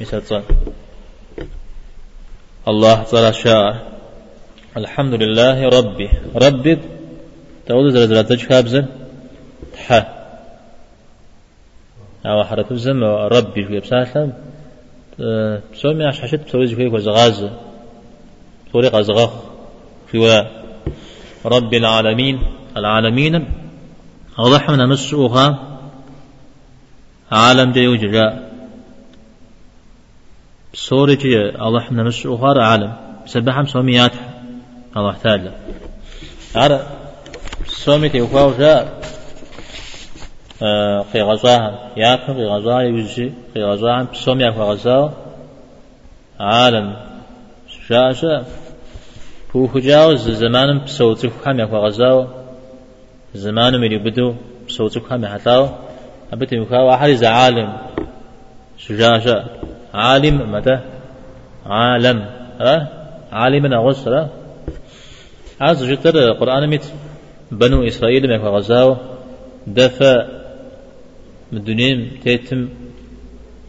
مثال 0.00 0.22
صار 0.22 0.42
الله 2.68 3.02
تعالى 3.02 3.32
شاء. 3.32 3.92
الحمد 4.76 5.14
لله 5.14 5.68
ربي. 5.68 6.08
ربي 6.34 6.78
تعود 7.66 7.90
زرزرة 7.90 8.22
تجكابزن 8.22 8.86
تحا. 9.72 10.19
أو 12.26 12.44
حرف 12.44 12.72
الزم 12.72 13.04
ربي 13.04 13.64
في 13.64 13.80
بسالة 13.80 14.32
بسومي 15.72 16.04
عش 16.04 16.20
حشت 16.20 16.40
بسوي 16.46 16.66
زي 16.66 16.88
كويس 16.90 17.06
غاز 17.06 17.50
طريقة 18.72 19.30
في 20.06 20.18
ولا 20.18 20.46
رب 21.44 21.74
العالمين 21.74 22.42
العالمين 22.76 23.44
أضحنا 24.38 24.86
مسوها 24.86 25.78
عالم 27.32 27.72
جي 27.72 27.88
وجراء 27.88 28.50
بصورة 30.72 31.14
جي 31.14 31.36
أضحنا 31.56 32.02
مسوها 32.02 32.62
عالم. 32.62 32.92
سبحهم 33.26 33.66
سوميات 33.66 34.12
الله 34.96 35.16
تعالى. 35.22 35.52
على 36.56 36.86
سومي 37.66 38.08
تيوكاو 38.08 38.52
جاء 38.58 39.00
قي 40.60 41.22
غزاها 41.22 41.90
ياكم 41.96 42.32
قي 42.32 42.46
غزاها 42.46 42.80
يوجي 42.80 43.32
قي 43.54 43.62
غزاها 43.62 44.02
بسومي 44.12 44.48
أكو 44.48 44.62
غزاها 44.62 45.12
عالم. 46.40 46.96
شاشة. 47.88 48.44
بوخجاوز 49.54 50.30
زمانم 50.30 50.84
بسوتك 50.84 51.32
حم 51.44 51.60
يكو 51.60 51.76
غزاو 51.76 52.26
زمانم 53.34 53.84
اللي 53.84 53.98
بدو 53.98 54.34
بسوتك 54.68 55.02
حم 55.10 55.24
يحتاو 55.24 55.68
أبت 56.32 56.52
يكاو 56.52 56.86
واحد 56.86 57.24
عالم. 57.24 57.76
شجاجة 58.78 59.44
عالم 59.94 60.52
متى 60.52 60.80
عالم. 61.66 62.18
أه؟ 62.60 62.88
عالم 63.32 63.72
أغسر 63.72 64.18
أه؟ 64.18 64.28
عز 65.60 65.84
جتر 65.84 66.32
قرآن 66.32 66.66
ميت 66.66 66.84
بنو 67.50 67.86
إسرائيل 67.86 68.38
ما 68.38 68.48
غزاو 68.48 68.96
دفع 69.66 70.39
مدنيم 71.52 72.10
تيتم 72.24 72.68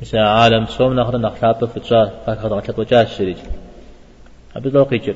مثلا 0.01 0.29
عالم 0.29 0.65
صوم 0.65 0.93
نخر 0.93 1.17
نخلاب 1.17 1.65
فتشا 1.65 2.11
فاكهر 2.25 2.53
غتلب 2.53 2.79
وجاه 2.79 3.01
الشريج 3.01 3.37
أبد 4.55 4.67
لو 4.67 4.83
قيجر. 4.83 5.15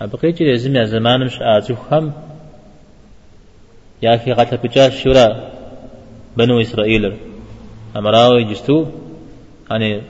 أبقي 0.00 0.32
جري 0.32 0.50
يزم 0.50 0.76
يا 0.76 0.84
زمان 0.84 1.24
مش 1.24 1.38
آزو 1.40 1.74
خم 1.74 2.12
يا 4.02 4.16
في 4.16 4.32
غتلب 4.32 4.64
وجاه 4.64 4.86
الشورى 4.86 5.50
بنو 6.36 6.60
إسرائيل. 6.60 7.16
أمراوي 7.96 8.44
جستو 8.44 8.86
يعني 9.70 10.02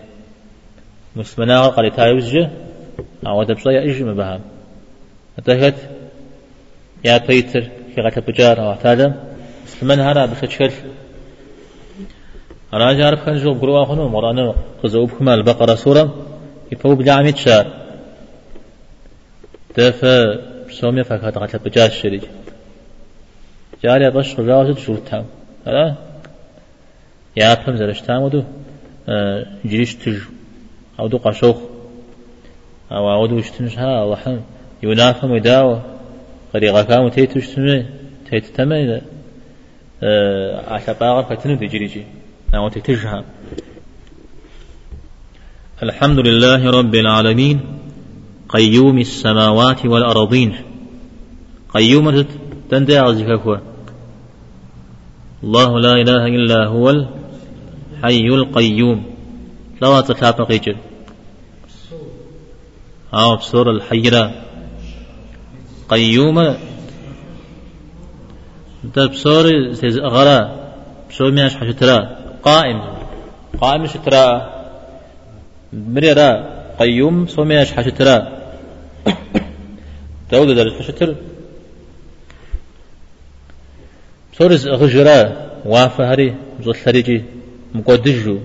مسلمنا 1.17 1.67
قال 1.67 1.97
تايوز 1.97 2.37
أو 3.27 3.43
دبصا 3.43 3.71
يا 3.71 3.83
إجمع 3.85 4.13
بهم 4.13 4.41
أتهت 5.39 5.75
يا 7.05 7.19
بيتر 7.19 7.63
في 7.95 8.01
غتلب 8.01 8.29
وجاه 8.29 8.55
أو 8.55 8.75
تادم 8.75 9.15
مسلمان 9.67 10.01
هذا 10.01 10.27
بخشل 10.27 10.65
أنا 10.65 11.08
جارب 12.73 13.19
كان 13.19 13.37
جو 13.37 13.55
بروا 13.55 13.85
خنو 13.85 14.09
مرانا 14.09 14.55
خزوب 14.83 15.11
كما 15.11 15.35
البقرة 15.35 15.75
سورة 15.75 16.27
يفو 16.73 16.95
بلعميت 16.95 17.37
شار 17.37 17.67
دفع 19.77 20.37
سوميا 20.71 21.03
فكات 21.03 21.39
غتلب 21.39 21.63
بجاش 21.65 22.03
شريج 22.03 22.23
جاري 23.85 24.11
باش 24.11 24.37
خزاوة 24.37 24.75
شو 24.75 24.97
تام. 24.97 25.25
هلا 25.67 25.95
يا 27.37 27.55
فهم 27.55 27.77
زرش 27.77 28.01
تام 28.01 28.23
ودو 28.23 28.43
جريش 29.65 29.95
تج 29.95 30.19
أو 31.01 31.07
دو 31.07 31.19
قشوخ 31.19 31.57
أو 32.93 33.15
أودو 33.15 33.39
اشتنش 33.39 33.79
ها 33.79 34.05
الله 34.05 34.17
حم 34.17 34.41
ينافهم 34.83 35.37
يداوى 35.37 35.83
قريقا 36.55 36.83
كامو 36.83 37.09
تيتو 37.09 37.39
اشتنش 37.39 37.85
تيتو 38.31 38.53
تمام 38.55 39.01
عشا 40.69 40.93
باغر 41.01 41.23
فتنو 41.23 41.55
دي 41.55 41.67
جريجي 41.67 42.05
الحمد 45.83 46.19
لله 46.19 46.71
رب 46.71 46.95
العالمين. 46.95 47.61
قيوم 48.49 48.99
السماوات 48.99 49.87
والأرضين. 49.87 50.55
قيوم 51.75 52.25
تندع 52.71 53.11
هو 53.11 53.61
الله 55.45 55.81
لا 55.81 55.93
إله 55.93 56.27
إلا 56.27 56.67
هو 56.67 56.91
الحي 56.91 58.29
القيوم. 58.29 59.05
لا 59.83 60.01
تتابع 60.01 60.45
قيجر 60.45 60.77
أو 63.15 63.37
بسور 63.37 63.71
الحيرة 63.71 64.33
قيوم 65.89 66.57
ده 68.95 69.07
بسور 69.07 69.45
غرا 70.01 70.59
مياش 71.33 71.57
حشترا 71.57 72.28
قائم. 72.43 72.81
قائم 73.61 73.87
شترا. 73.87 74.27
مريرا. 75.73 76.31
قيوم 76.79 77.27
سومياش 77.27 77.73
حشترا. 77.73 78.17
داود 80.31 80.49
درس 80.57 80.73
حشتر. 80.73 81.15
سورز 84.39 84.69
غجرا. 84.69 85.19
وافهري 85.65 86.35
زوثريجي 86.65 87.25
مقدجو 87.75 88.39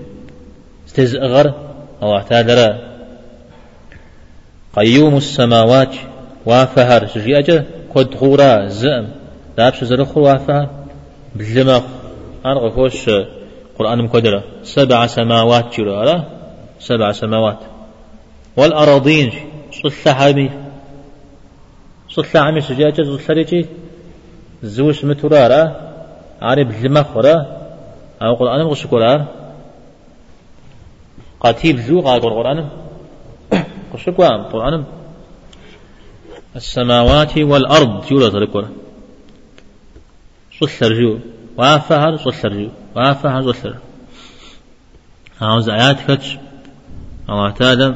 استز 0.87 1.15
أغر 1.15 1.53
أو 2.01 2.15
اعتادرا 2.17 2.69
قيوم 4.75 5.17
السماوات. 5.17 5.95
وافهر 6.45 7.07
سجي 7.07 7.39
أجا 7.39 7.65
قد 7.95 8.15
غورا. 8.15 8.67
زئم 8.67 9.07
دابش 9.57 9.83
زرخو 9.83 10.19
وافهر 10.21 10.69
بلمخ 11.35 11.83
أرغى 12.45 12.69
خوش. 12.71 13.09
قرآن 13.79 14.01
مقدرة. 14.01 14.43
سبع 14.63 15.07
سماوات 15.07 15.79
جرى 15.79 16.25
سبع 16.79 17.11
سماوات. 17.11 17.59
والأراضين 18.57 19.31
صلح 19.71 20.21
عمي 20.21 20.49
صلح 22.09 22.35
عمي 22.35 22.61
سجاجة 22.61 23.17
ريجي 23.29 23.65
زوش 24.63 25.05
متورارا 25.05 25.61
عارب 26.41 26.71
المخورا 26.71 27.35
أو 28.21 28.33
قرآن 28.33 28.65
مغشكورا 28.65 29.27
قاتيب 31.39 31.77
زو 31.77 32.01
قال 32.01 32.21
قرآن. 32.21 32.69
قشكوا 33.93 34.43
قرآن. 34.51 34.85
السماوات 36.55 37.37
والأرض 37.37 38.05
جولة 38.05 38.27
ذكر 38.27 38.67
صلح 40.59 40.83
رجو 40.83 41.19
وافها 41.57 42.17
صلح 42.17 42.45
رجو 42.45 42.69
وافها 42.95 43.41
زوثر 43.41 43.77
هاوز 45.39 45.69
آيات 45.69 46.11
كتش. 46.11 46.37
أو 47.29 47.45
اعتاد 47.45 47.95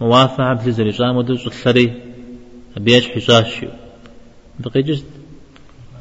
موافعة 0.00 0.64
بلزر 0.64 0.88
إجام 0.88 1.16
ودو 1.16 1.34
زوثري 1.34 2.02
بيش 2.76 3.08
حساش 3.08 3.64
بقي 4.58 4.82
جست 4.82 5.06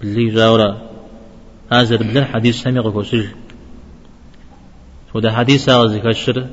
بلي 0.01 0.29
جاورا 0.29 0.81
هذا 1.71 1.95
بلا 1.95 2.25
حديث 2.25 2.61
سمي 2.61 2.79
قوسج 2.79 3.25
وده 5.13 5.31
حديث 5.31 5.69
هذا 5.69 5.97
كشر 5.97 6.47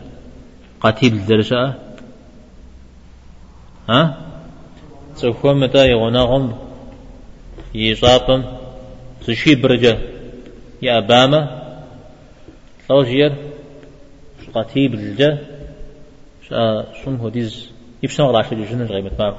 قتيل 0.81 1.13
الدرجة 1.13 1.75
ها؟ 3.89 4.19
تكون 5.17 5.61
متى 5.61 5.89
يغناهم؟ 5.89 6.59
يصابم 7.75 8.45
تشي 9.27 9.55
برجة. 9.55 9.99
يا 10.83 10.99
أبامة 10.99 11.63
ثوجير 12.89 13.33
قتيب 14.55 14.95
الجا 14.95 15.39
شا 16.49 16.87
شم 17.05 17.15
هديز 17.15 17.71
يبشن 18.03 18.25
غلا 18.25 18.43
شو 18.43 18.55
جنن 18.55 18.87
غيمت 18.87 19.21
ما 19.21 19.37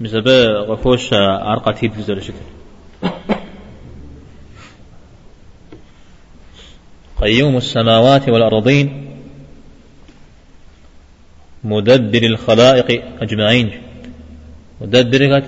مزبا 0.00 0.44
غفوش 0.68 1.12
عر 1.12 1.58
قتيب 1.58 1.92
الزرشت 1.98 2.34
قيوم 7.20 7.56
السماوات 7.56 8.28
والأرضين 8.28 9.04
مدبر 11.64 12.22
الخلائق 12.22 13.04
أجمعين. 13.20 13.70
مدبر 14.80 15.42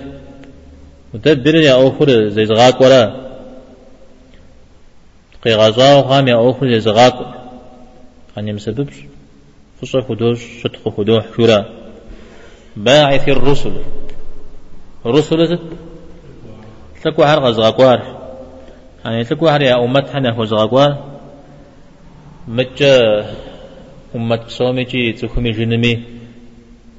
مدبر 1.13 1.55
يا 1.55 1.87
أخر 1.87 2.29
زي 2.29 2.45
زغاك 2.45 2.81
ولا 2.81 3.26
قي 5.43 5.53
غزاو 5.55 6.03
خام 6.03 6.27
يا 6.27 6.49
أخر 6.49 6.65
يزغاك 6.65 7.13
أن 8.37 8.47
يمسبب 8.47 8.89
فصل 9.81 10.03
خدوش 10.03 10.39
شتخ 10.61 10.89
خدوح 10.97 11.25
شورا 11.37 11.65
باعث 12.77 13.29
الرسل 13.29 13.73
الرسل 15.05 15.59
تكو 17.03 17.25
حرق 17.25 17.49
زغاكوار 17.49 18.17
يعني 19.05 19.23
تكو 19.23 19.49
حر 19.49 19.61
يا 19.61 19.85
أمت 19.85 20.09
حنا 20.09 20.33
هو 20.33 20.45
زغاكوار 20.45 21.03
مجا 22.47 23.25
أمت 24.15 24.49
سوميجي 24.49 25.13
تكمي 25.13 25.51
جنمي 25.51 26.03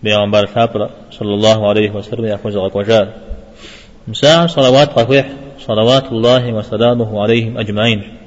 بيغمبر 0.03 0.47
ثابرة 0.47 0.91
صلى 1.11 1.35
الله 1.35 1.69
عليه 1.69 1.91
وسلم 1.91 2.25
يأخذ 2.25 2.51
زغاكوار 2.51 3.09
مساء 4.09 4.47
صلوات 4.47 4.89
قفيح 4.89 5.27
صلوات 5.59 6.13
الله 6.13 6.53
وسلامه 6.53 7.23
عليهم 7.23 7.59
أجمعين 7.59 8.18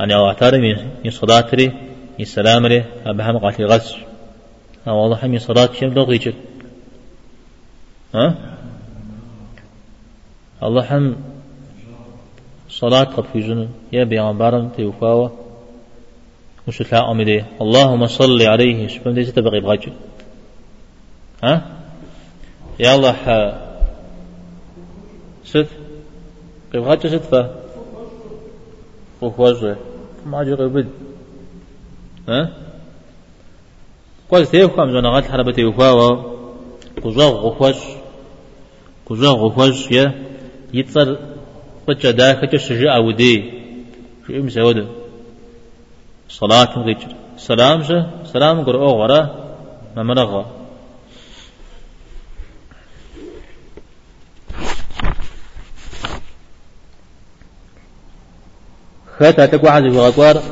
أنا 0.00 0.26
أعترف 0.26 0.60
من 1.04 1.10
صلاة 1.10 1.46
ري 1.54 1.72
من 2.18 2.24
سلام 2.24 2.66
ري 2.66 2.84
أبهم 3.06 3.38
قاتل 3.38 3.64
غس 3.64 3.94
أو 4.88 4.96
والله 5.02 5.26
من 5.26 5.38
صلاة 5.38 5.72
شم 5.72 5.94
ها؟ 8.14 8.34
الله 10.62 10.98
هم 10.98 11.16
صلاة 12.68 13.04
قد 13.04 13.24
في 13.32 13.40
جنة 13.40 13.68
يا 13.92 14.04
بيعمبارم 14.04 14.68
تيوفاوة 14.68 15.32
مش 16.68 16.78
تلا 16.78 17.10
أمدي 17.10 17.44
اللهم 17.60 18.06
صل 18.06 18.42
عليه. 18.42 18.86
شبم 18.88 19.14
دي 19.14 19.24
ستبقي 19.24 19.60
بغجل 19.60 19.92
ها؟ 21.44 21.62
يا 22.80 22.94
الله 22.94 23.14
ست 25.44 25.68
قيب 26.72 26.98
ست 26.98 27.24
فا. 27.30 27.63
وخوزه 29.24 29.76
ما 30.26 30.44
جرى 30.44 30.68
بد 30.68 30.88
ها 32.28 32.40
قوز 34.30 34.50
تيوكا 34.50 34.84
مزونا 34.84 35.08
غات 35.14 35.24
حربة 35.30 35.52
تيوكا 35.52 35.90
و 35.90 36.00
قزاغ 37.04 37.32
غفوش 37.44 37.80
قزاغ 39.06 39.34
غفوش 39.44 39.90
يا 39.90 40.04
يتصر 40.74 41.16
قجا 41.86 42.10
داكا 42.10 42.56
شجاع 42.56 42.98
ودي 42.98 43.34
شو 44.26 44.32
إم 44.32 44.48
سود 44.48 44.88
صلاة 46.28 46.72
غيجر 46.86 47.12
سلام 47.36 47.82
سلام 48.32 48.64
قرأ 48.64 48.92
غرا 49.00 49.20
ما 49.96 50.63
خاتا 59.18 59.46
تقوى 59.46 59.70
عزي 59.70 59.88
غقوار 59.88 60.42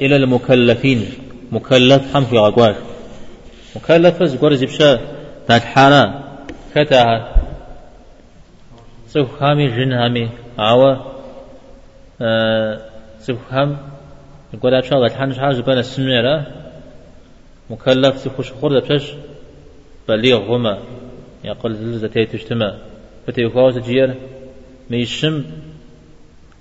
إلى 0.00 0.16
المكلفين. 0.16 1.06
مكلف 1.52 2.14
حم 2.14 2.24
في 2.24 2.38
غقوار. 2.38 2.74
مكلف 3.76 4.22
زقور 4.22 4.54
زبشا 4.54 5.00
تات 5.48 5.62
حالا 5.62 6.22
خاتا 6.74 7.32
سوف 9.08 9.42
هامي 9.42 9.68
جن 9.68 9.92
هامي 9.92 10.30
عوا. 10.58 10.96
آه 12.20 12.80
سوف 13.20 13.38
هم 13.52 13.76
يقول 14.54 14.74
أبشا 14.74 14.96
غت 14.96 15.12
حنش 15.12 15.38
حاجة 15.38 15.60
بنا 15.60 15.80
السميرة 15.80 16.46
مكلف 17.70 18.18
سوف 18.18 18.52
خور 18.60 18.80
بشش 18.80 19.12
بليغ 20.08 20.38
غما 20.38 20.78
يقول 21.44 21.74
زلزة 21.74 22.08
تجتمع 22.08 22.74
فتيفاوز 23.26 23.78
جير. 23.78 24.14
ميشم. 24.90 25.44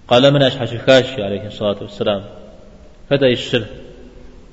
قال 0.08 0.34
من 0.34 0.44
أشحش 0.44 0.74
الكاشي 0.74 1.24
عليه 1.24 1.48
الصلاة 1.48 1.78
والسلام؟ 1.82 2.24
فدأ 3.10 3.28
الشر 3.28 3.66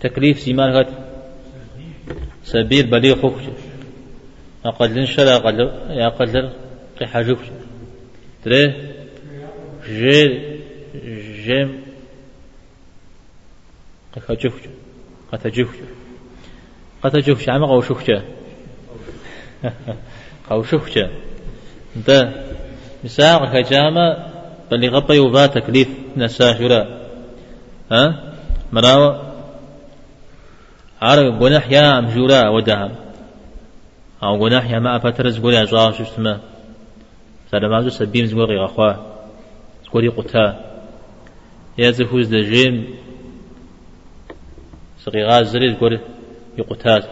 تكليف 0.01 0.41
سيمان 0.41 0.73
غد. 0.73 0.87
سبيل 2.45 2.87
بليغ 2.87 3.21
خوش 3.21 3.43
أقل 4.65 4.91
لنشر 4.91 5.37
أقل 5.37 5.61
أقل 5.91 6.51
قحاجوك 7.01 7.39
تري؟ 8.45 8.75
جي 9.89 10.55
جيم. 11.45 11.85
قحاجوك 14.17 14.53
قتجوك 15.33 15.75
قتجوك 17.03 17.49
عم 17.49 17.65
قوشوك 17.65 18.03
قوشوك 20.51 20.91
ده 22.07 22.45
مساق 23.05 23.45
خجامة 23.45 24.34
بل 24.71 24.91
غطي 24.91 25.19
وبا 25.19 25.47
تكليف 25.47 25.89
نساشرا 26.17 26.87
ها؟ 27.93 28.35
مراو 28.73 29.15
عرق 31.03 31.39
قناح 31.41 31.71
يا 31.71 32.01
مجورا 32.01 32.49
ودهم 32.49 32.93
أو 34.23 34.45
قناح 34.45 34.71
يا 34.71 34.79
ما 34.79 34.97
أفترز 34.97 35.39
قولي 35.41 35.63
أجاو 35.63 35.93
شما 35.93 36.41
سلام 37.51 37.89
سبيم 37.91 38.27
زغوري 38.27 38.59
غخوا 38.59 38.93
زغوري 39.85 40.09
قتا 40.09 40.47
يا 41.79 41.91
زفوز 41.91 42.27
دجيم. 42.27 43.05
صغيغا 45.05 45.43
زري 45.43 45.75
زغوري 45.75 46.01
يقتاز 46.59 47.05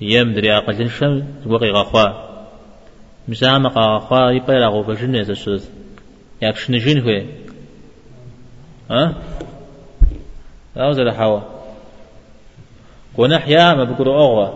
يم 0.00 0.34
دري 0.34 0.56
أقل 0.56 0.90
شم 0.90 1.24
زغوري 1.44 1.70
غخوا 1.70 2.25
مسامة 3.28 3.68
قاخوا 3.68 4.30
يبقى 4.30 4.66
غو 4.66 4.82
بجن 4.82 5.14
يزشز 5.14 5.70
يابشن 6.42 6.78
جن 6.78 7.00
هو 7.00 7.22
ها 8.90 9.14
أو 10.76 10.92
زل 10.92 11.10
حوا 11.10 11.40
كنا 13.16 13.38
حيا 13.38 13.74
ما 13.74 13.84
بقول 13.84 14.08
أغوا 14.08 14.48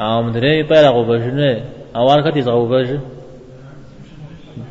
أو 0.00 0.22
مدري 0.22 0.58
يبقى 0.58 0.88
غو 0.88 1.04
بجن 1.04 1.60
أو 1.96 2.12
أنا 2.12 2.30
كتيز 2.30 2.48
غو 2.48 2.68
بجن 2.68 3.00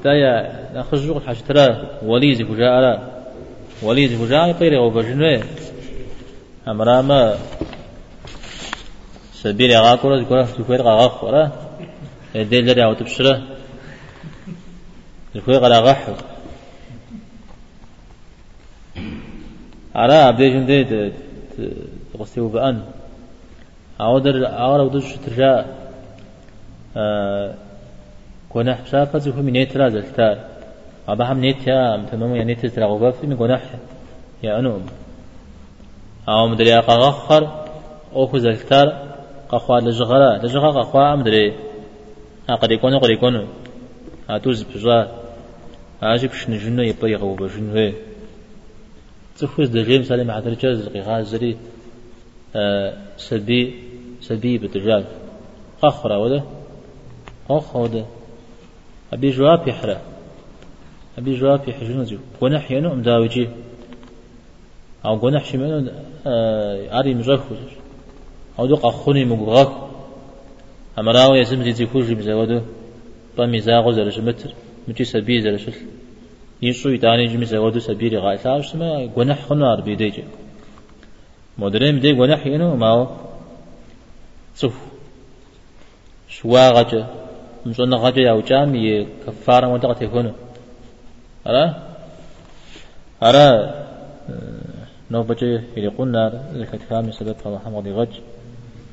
تايا 0.03 0.67
نخرجوا 0.75 1.19
حاجة 1.19 1.37
ترى 1.47 1.87
وليز 2.03 2.41
فجاء 2.41 3.17
وليز 3.83 4.21
فجاء 4.21 4.49
يبقى 4.49 4.77
غو 4.77 4.89
بجن 4.89 5.43
أمرا 6.67 7.01
ما 7.01 7.37
سبيل 9.33 9.77
غاكورة 9.77 10.19
ذكرى 10.19 10.43
تفير 10.43 10.81
غاكورة 10.81 11.66
دي 12.43 12.61
لري 12.61 12.83
أو 12.83 12.93
تبشرة 12.93 13.43
الكوي 15.35 15.57
قد 15.57 15.71
أغحو 15.71 16.13
على 19.95 20.13
أبدي 20.13 20.49
جندي 20.49 21.11
تغسي 22.13 22.41
وبأن. 22.41 22.81
أودر 24.01 24.47
أورا 24.47 24.83
ودوش 24.83 25.15
ترجع 25.25 25.65
كنا 28.49 28.75
حبشا 28.75 29.05
فزو 29.05 29.31
هم 29.31 29.49
نيترا 29.49 29.89
زلتار 29.89 30.37
أبا 31.07 31.31
هم 31.31 31.39
نيت 31.39 31.67
يا 31.67 31.97
متمم 31.97 32.35
يعني 32.35 32.55
تزرع 32.55 32.87
وبافي 32.87 33.27
من 33.27 33.37
كنا 33.37 33.61
يا 34.43 34.59
أنوم. 34.59 34.85
أو 36.29 36.47
مدري 36.47 36.77
أقاغخر 36.77 37.65
أو 38.13 38.27
خزلتار 38.27 38.87
قخوا 39.49 39.79
لجغرا 39.79 40.37
لجغرا 40.37 40.81
قخوا 40.81 41.15
مدري. 41.15 41.66
قد 42.49 42.71
يكون 42.71 42.99
قد 42.99 43.09
يكون 43.09 43.47
أتوز 44.29 44.63
بجوا 44.63 45.03
أجيب 46.03 46.31
شن 46.33 46.57
جنو 46.57 46.81
يبقى 46.83 47.11
يغو 47.11 47.35
بجنو 47.35 47.93
تفوز 49.37 49.69
دجيم 49.69 50.03
سالم 50.03 50.31
عدل 50.31 50.57
جاز 50.57 50.87
غيغا 50.87 51.21
زري 51.21 51.57
سبي 53.17 53.73
سبي 54.21 54.57
بتجال 54.57 55.05
أخرى 55.83 56.15
وده 56.15 56.43
أخرى 57.49 57.81
وده 57.81 58.05
أبي 59.13 59.29
جواب 59.29 59.67
يحرى 59.67 59.97
أبي 61.17 61.35
جواب 61.35 61.69
يحجن 61.69 62.03
جو 62.03 62.17
ونح 62.41 62.71
ينو 62.71 62.95
مداوجي 62.95 63.49
أو 65.05 65.15
قنح 65.15 65.45
شمانو 65.45 65.91
أري 66.99 67.13
مجاكو 67.13 67.55
أو 68.59 68.65
دو 68.65 68.75
قخوني 68.75 69.25
مقغاكو 69.25 69.86
أمراو 70.99 71.35
يزم 71.35 71.63
زي 71.63 71.71
زيكوجي 71.71 72.15
مزودو 72.15 72.61
طمي 73.37 73.59
زاغو 73.59 73.91
زرش 73.91 74.19
متر؟ 74.19 74.51
متي 74.87 75.03
سبي 75.03 75.41
زرش 75.41 75.65
يشو 76.61 76.89
يتاني 76.89 77.25
جمي 77.25 77.45
زودو 77.45 77.79
سبيري 77.79 78.17
غاية. 78.17 78.37
ساوش 78.37 78.75
ما 78.75 79.09
قنح 79.15 79.41
خنار 79.47 79.81
بيديجي 79.81 80.23
مدرين 81.57 81.95
بدي 81.99 82.11
قنح 82.19 82.45
ينو 82.45 82.75
ماو 82.75 83.07
صف 84.55 84.77
شوا 86.29 86.69
غجا 86.69 87.07
مشون 87.65 87.93
غجا 87.93 88.21
يا 88.21 88.31
وجامي 88.31 89.07
كفارة 89.27 89.67
منطقة 89.71 89.93
تكونو 89.93 90.31
أرى؟ 91.47 91.63
أرى؟ 93.23 93.47
نو 95.11 95.23
بجي 95.23 95.61
يقولنا 95.77 96.29
نار. 96.29 96.33
الكتفام 96.55 97.11
سبب 97.11 97.35
الله 97.45 97.59
حمد 97.65 97.87
غج 97.87 98.13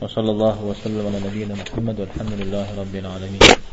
وصلى 0.04 0.30
الله 0.30 0.56
وسلم 0.64 1.00
على 1.06 1.18
نبينا 1.24 1.54
محمد 1.56 2.00
والحمد 2.00 2.32
لله 2.40 2.66
رب 2.76 2.94
العالمين. 2.94 3.63